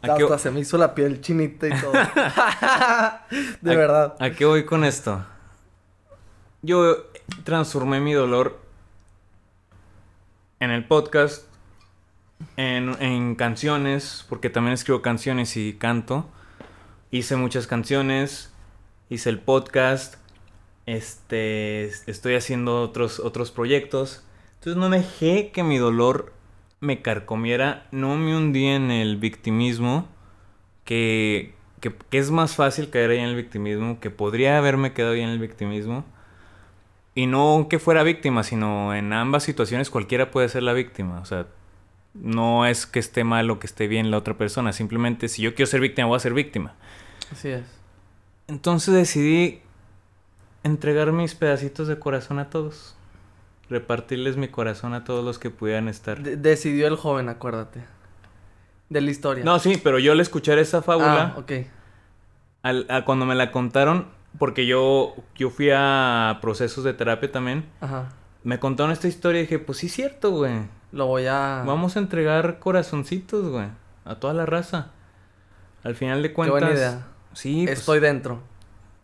[0.01, 1.91] Hasta se me hizo la piel chinita y todo.
[3.61, 4.15] de verdad.
[4.20, 5.26] ¿A qué voy con esto?
[6.61, 7.07] Yo
[7.43, 8.59] transformé mi dolor
[10.59, 11.45] en el podcast,
[12.55, 16.30] en, en canciones, porque también escribo canciones y canto.
[17.09, 18.51] Hice muchas canciones
[19.10, 20.16] hice el podcast,
[20.86, 24.24] este, estoy haciendo otros, otros proyectos.
[24.55, 26.34] Entonces no dejé que mi dolor
[26.80, 30.08] me carcomiera, no me hundí en el victimismo,
[30.84, 35.22] que, que, es más fácil caer ahí en el victimismo, que podría haberme quedado ahí
[35.22, 36.05] en el victimismo.
[37.16, 41.20] Y no que fuera víctima, sino en ambas situaciones cualquiera puede ser la víctima.
[41.20, 41.47] O sea,
[42.14, 44.72] no es que esté mal o que esté bien la otra persona.
[44.72, 46.76] Simplemente si yo quiero ser víctima, voy a ser víctima.
[47.32, 47.76] Así es.
[48.48, 49.62] Entonces decidí
[50.64, 52.95] entregar mis pedacitos de corazón a todos.
[53.70, 56.21] Repartirles mi corazón a todos los que pudieran estar.
[56.21, 57.84] decidió el joven, acuérdate.
[58.89, 59.43] De la historia.
[59.43, 61.34] No, sí, pero yo al escuchar esa fábula.
[61.36, 61.51] Ah, ok.
[62.63, 64.08] Al, cuando me la contaron,
[64.39, 67.66] porque yo, yo fui a procesos de terapia también.
[67.82, 68.09] Ajá.
[68.43, 70.54] Me contaron esta historia y dije, pues sí es cierto, güey.
[70.93, 71.63] Lo voy a...
[71.66, 73.67] Vamos a entregar corazoncitos, güey.
[74.05, 74.92] A toda la raza.
[75.84, 76.59] Al final de cuentas...
[76.59, 77.08] Qué buena idea.
[77.33, 77.63] Sí.
[77.66, 78.41] Pues, Estoy dentro.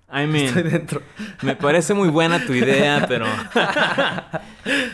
[0.09, 1.01] I mean, Estoy dentro.
[1.41, 3.25] Me parece muy buena tu idea, pero.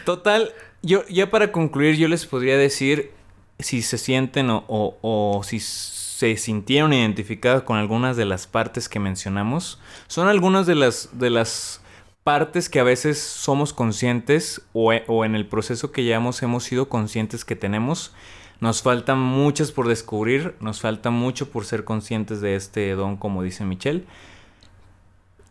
[0.06, 3.12] Total, yo ya para concluir, yo les podría decir
[3.60, 9.00] si se sienten o, o, si se sintieron identificados con algunas de las partes que
[9.00, 9.80] mencionamos.
[10.08, 11.82] Son algunas de las, de las
[12.24, 16.88] partes que a veces somos conscientes o, o en el proceso que llevamos hemos sido
[16.88, 18.14] conscientes que tenemos
[18.60, 23.44] nos faltan muchas por descubrir, nos falta mucho por ser conscientes de este don, como
[23.44, 24.04] dice Michelle.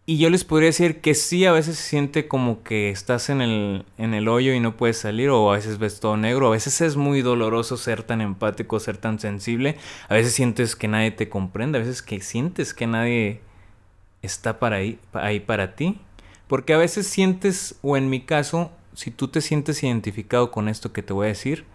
[0.04, 3.42] Y yo les podría decir que sí, a veces se siente como que estás en
[3.42, 6.52] el, en el hoyo y no puedes salir, o a veces ves todo negro, a
[6.52, 9.76] veces es muy doloroso ser tan empático, ser tan sensible,
[10.08, 13.42] a veces sientes que nadie te comprende, a veces que sientes que nadie
[14.22, 16.00] está para ahí, ahí para ti,
[16.46, 20.90] porque a veces sientes, o en mi caso, si tú te sientes identificado con esto
[20.90, 21.66] que te voy a decir,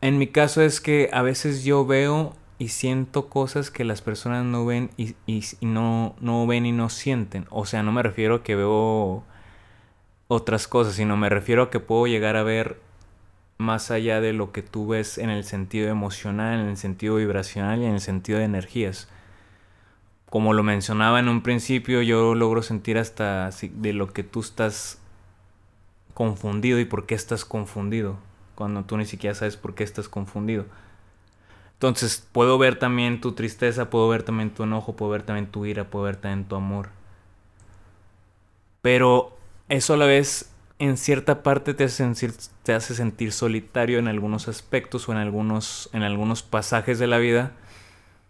[0.00, 4.44] En mi caso es que a veces yo veo y siento cosas que las personas
[4.44, 7.46] no ven y, y, no, no ven y no sienten.
[7.50, 9.24] O sea, no me refiero a que veo
[10.28, 12.78] otras cosas, sino me refiero a que puedo llegar a ver
[13.58, 17.82] más allá de lo que tú ves en el sentido emocional, en el sentido vibracional
[17.82, 19.08] y en el sentido de energías.
[20.30, 24.98] Como lo mencionaba en un principio, yo logro sentir hasta de lo que tú estás
[26.14, 28.18] confundido y por qué estás confundido,
[28.60, 30.66] cuando tú ni siquiera sabes por qué estás confundido.
[31.72, 35.64] Entonces puedo ver también tu tristeza, puedo ver también tu enojo, puedo ver también tu
[35.64, 36.90] ira, puedo ver también tu amor.
[38.82, 39.34] Pero
[39.70, 45.12] eso a la vez en cierta parte te hace, sentir, solitario en algunos aspectos o
[45.12, 47.52] en algunos, en algunos pasajes de la vida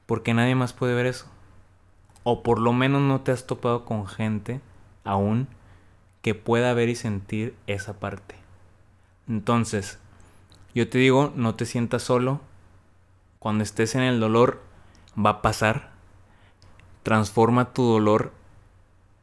[0.06, 1.26] porque nadie más puede ver eso.
[2.22, 4.60] O por lo menos no te has topado con gente
[5.02, 5.48] aún
[6.22, 8.36] que pueda ver y sentir esa parte.
[9.28, 9.98] Entonces,
[10.74, 12.40] yo te digo, no te sientas solo.
[13.38, 14.62] Cuando estés en el dolor,
[15.16, 15.90] va a pasar.
[17.02, 18.32] Transforma tu dolor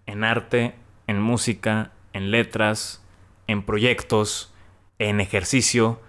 [0.06, 0.76] en arte,
[1.06, 3.04] en música, en letras,
[3.48, 4.54] en proyectos,
[5.00, 6.00] en ejercicio,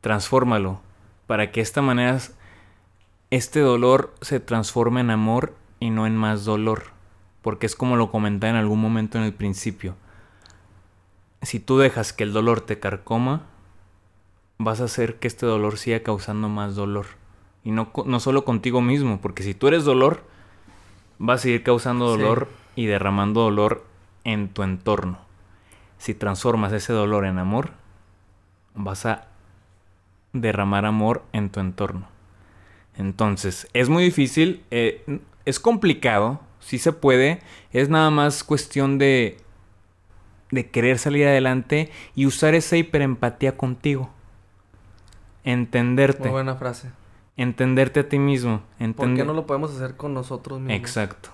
[0.00, 0.80] transfórmalo
[1.26, 2.18] para que de esta manera
[3.30, 6.84] este dolor se transforme en amor y no en más dolor,
[7.42, 9.94] porque es como lo comenté en algún momento en el principio.
[11.42, 13.42] Si tú dejas que el dolor te carcoma,
[14.58, 17.06] vas a hacer que este dolor siga causando más dolor.
[17.64, 20.22] Y no, no solo contigo mismo, porque si tú eres dolor,
[21.18, 22.82] vas a seguir causando dolor sí.
[22.82, 23.84] y derramando dolor
[24.24, 25.28] en tu entorno
[25.98, 27.72] si transformas ese dolor en amor,
[28.74, 29.26] vas a
[30.32, 32.08] derramar amor en tu entorno.
[32.96, 37.40] Entonces, es muy difícil, eh, es complicado, sí se puede,
[37.72, 39.38] es nada más cuestión de,
[40.50, 44.10] de querer salir adelante y usar esa hiperempatía contigo.
[45.44, 46.22] Entenderte.
[46.22, 46.90] Muy buena frase.
[47.36, 48.62] Entenderte a ti mismo.
[48.96, 50.76] ¿Por qué no lo podemos hacer con nosotros mismos?
[50.76, 51.30] Exacto.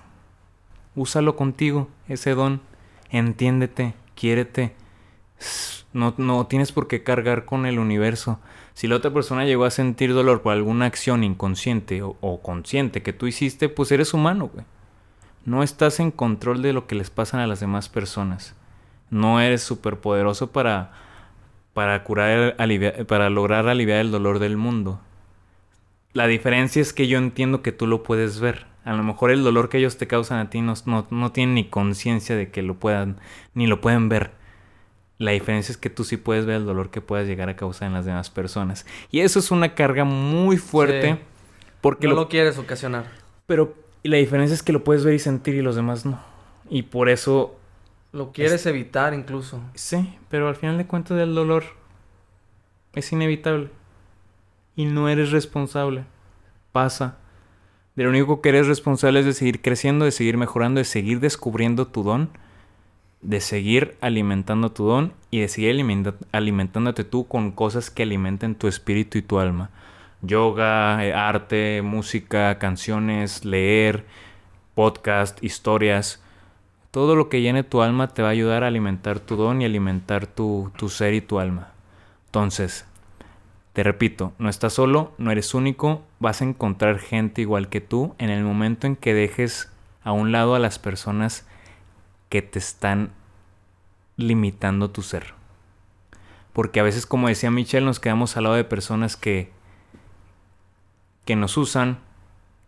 [0.95, 2.61] Úsalo contigo, ese don.
[3.09, 4.73] Entiéndete quiérete.
[5.93, 8.39] No, no tienes por qué cargar con el universo.
[8.73, 13.03] Si la otra persona llegó a sentir dolor por alguna acción inconsciente o, o consciente
[13.03, 14.65] que tú hiciste, pues eres humano, güey.
[15.45, 18.55] No estás en control de lo que les pasa a las demás personas.
[19.11, 20.91] No eres superpoderoso para,
[21.75, 25.01] para curar, aliviar, para lograr aliviar el dolor del mundo.
[26.13, 28.65] La diferencia es que yo entiendo que tú lo puedes ver.
[28.85, 31.55] A lo mejor el dolor que ellos te causan a ti no, no, no tienen
[31.55, 33.17] ni conciencia de que lo puedan,
[33.55, 34.31] ni lo pueden ver.
[35.17, 37.89] La diferencia es que tú sí puedes ver el dolor que puedas llegar a causar
[37.89, 38.85] en las demás personas.
[39.11, 41.15] Y eso es una carga muy fuerte.
[41.15, 41.19] Sí.
[41.81, 43.03] Porque no lo, lo, quieres ocasionar.
[43.47, 46.21] Pero la diferencia es que lo puedes ver y sentir y los demás no.
[46.69, 47.59] Y por eso...
[48.15, 48.65] Lo quieres es...
[48.65, 49.61] evitar incluso.
[49.73, 51.65] Sí, pero al final de cuentas el dolor
[52.93, 53.69] es inevitable.
[54.77, 56.05] Y no eres responsable.
[56.71, 57.17] Pasa.
[57.97, 61.19] De lo único que eres responsable es de seguir creciendo, de seguir mejorando, de seguir
[61.19, 62.29] descubriendo tu don,
[63.21, 65.85] de seguir alimentando tu don y de seguir
[66.31, 69.71] alimentándote tú con cosas que alimenten tu espíritu y tu alma.
[70.21, 74.05] Yoga, eh, arte, música, canciones, leer,
[74.73, 76.21] podcast, historias.
[76.95, 79.65] Todo lo que llene tu alma te va a ayudar a alimentar tu don y
[79.65, 81.73] alimentar tu, tu ser y tu alma.
[82.27, 82.85] Entonces,
[83.73, 88.15] te repito, no estás solo, no eres único, vas a encontrar gente igual que tú
[88.17, 89.69] en el momento en que dejes
[90.05, 91.45] a un lado a las personas
[92.29, 93.11] que te están
[94.15, 95.33] limitando tu ser.
[96.53, 99.51] Porque a veces, como decía Michelle, nos quedamos al lado de personas que
[101.25, 101.99] que nos usan,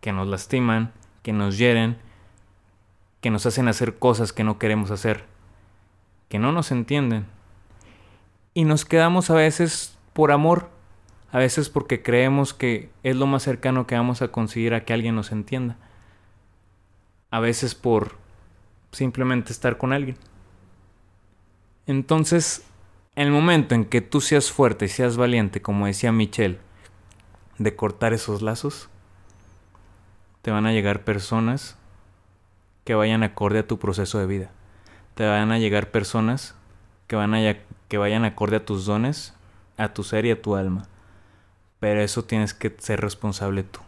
[0.02, 0.92] que nos lastiman,
[1.24, 2.06] que nos hieren,
[3.28, 5.26] que nos hacen hacer cosas que no queremos hacer,
[6.30, 7.26] que no nos entienden.
[8.54, 10.70] Y nos quedamos a veces por amor
[11.34, 14.94] a veces porque creemos que es lo más cercano que vamos a conseguir a que
[14.94, 15.76] alguien nos entienda.
[17.30, 18.16] A veces por
[18.94, 20.16] simplemente estar con alguien.
[21.86, 22.66] Entonces,
[23.16, 26.60] el momento en que tú seas fuerte y seas valiente, como decía Michelle,
[27.58, 28.88] de cortar esos lazos,
[30.44, 31.78] te van a llegar personas
[32.88, 34.50] que vayan acorde a tu proceso de vida.
[35.14, 36.56] Te van a llegar personas
[37.08, 37.58] que, van a,
[37.90, 39.34] que vayan acorde a tus dones,
[39.76, 40.88] a tu ser y a tu alma.
[41.82, 43.82] Pero eso tienes que ser responsable tú.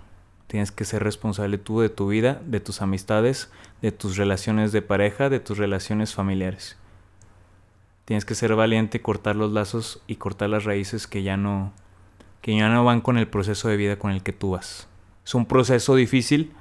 [0.48, 3.50] Tienes que ser responsable tú de tu vida, de tus amistades,
[3.82, 6.76] de tus relaciones de pareja, de tus relaciones familiares.
[8.04, 11.72] Tienes que ser valiente, cortar los lazos y cortar las raíces que ya no
[12.42, 14.90] que ya no van con el proceso de vida con el que tú vas.
[15.26, 16.52] Es un proceso difícil,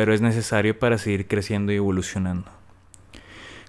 [0.00, 2.50] pero es necesario para seguir creciendo y evolucionando.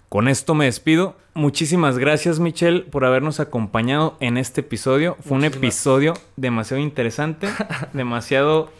[0.07, 1.17] Con esto me despido.
[1.33, 5.17] Muchísimas gracias, Michelle, por habernos acompañado en este episodio.
[5.19, 7.49] Fue un episodio demasiado interesante,
[7.91, 8.71] demasiado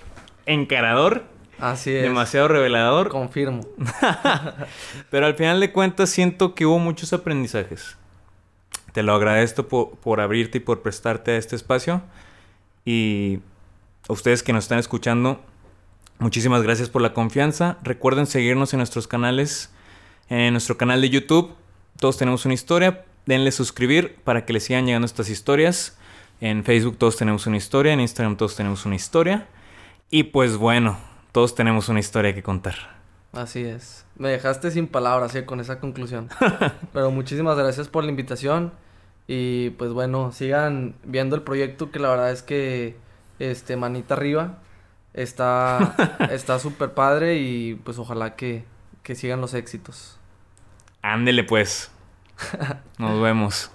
[0.46, 1.26] encarador.
[1.60, 2.04] Así es.
[2.04, 3.10] Demasiado revelador.
[3.10, 3.68] Confirmo.
[5.10, 7.98] Pero al final de cuentas siento que hubo muchos aprendizajes.
[8.94, 12.02] Te lo agradezco por, por abrirte y por prestarte a este espacio.
[12.86, 13.40] Y
[14.08, 15.42] a ustedes que nos están escuchando,
[16.22, 17.78] muchísimas gracias por la confianza.
[17.84, 19.72] Recuerden seguirnos en nuestros canales,
[20.30, 21.54] en nuestro canal de YouTube.
[22.00, 23.04] Todos tenemos una historia.
[23.26, 25.98] Denle suscribir para que les sigan llegando estas historias.
[26.40, 27.94] En Facebook todos tenemos una historia.
[27.94, 29.48] En Instagram todos tenemos una historia.
[30.10, 30.98] Y pues bueno,
[31.32, 32.76] todos tenemos una historia que contar.
[33.34, 34.06] Así es.
[34.18, 35.46] Me dejaste sin palabras ¿eh?
[35.46, 36.30] con esa conclusión.
[36.94, 38.72] Pero muchísimas gracias por la invitación.
[39.28, 42.96] Y pues bueno, sigan viendo el proyecto que la verdad es que
[43.40, 44.60] este manita arriba
[45.14, 45.96] está
[46.32, 48.64] está súper padre y pues ojalá que,
[49.04, 50.18] que sigan los éxitos.
[51.02, 51.92] Ándele pues.
[52.98, 53.72] Nos vemos.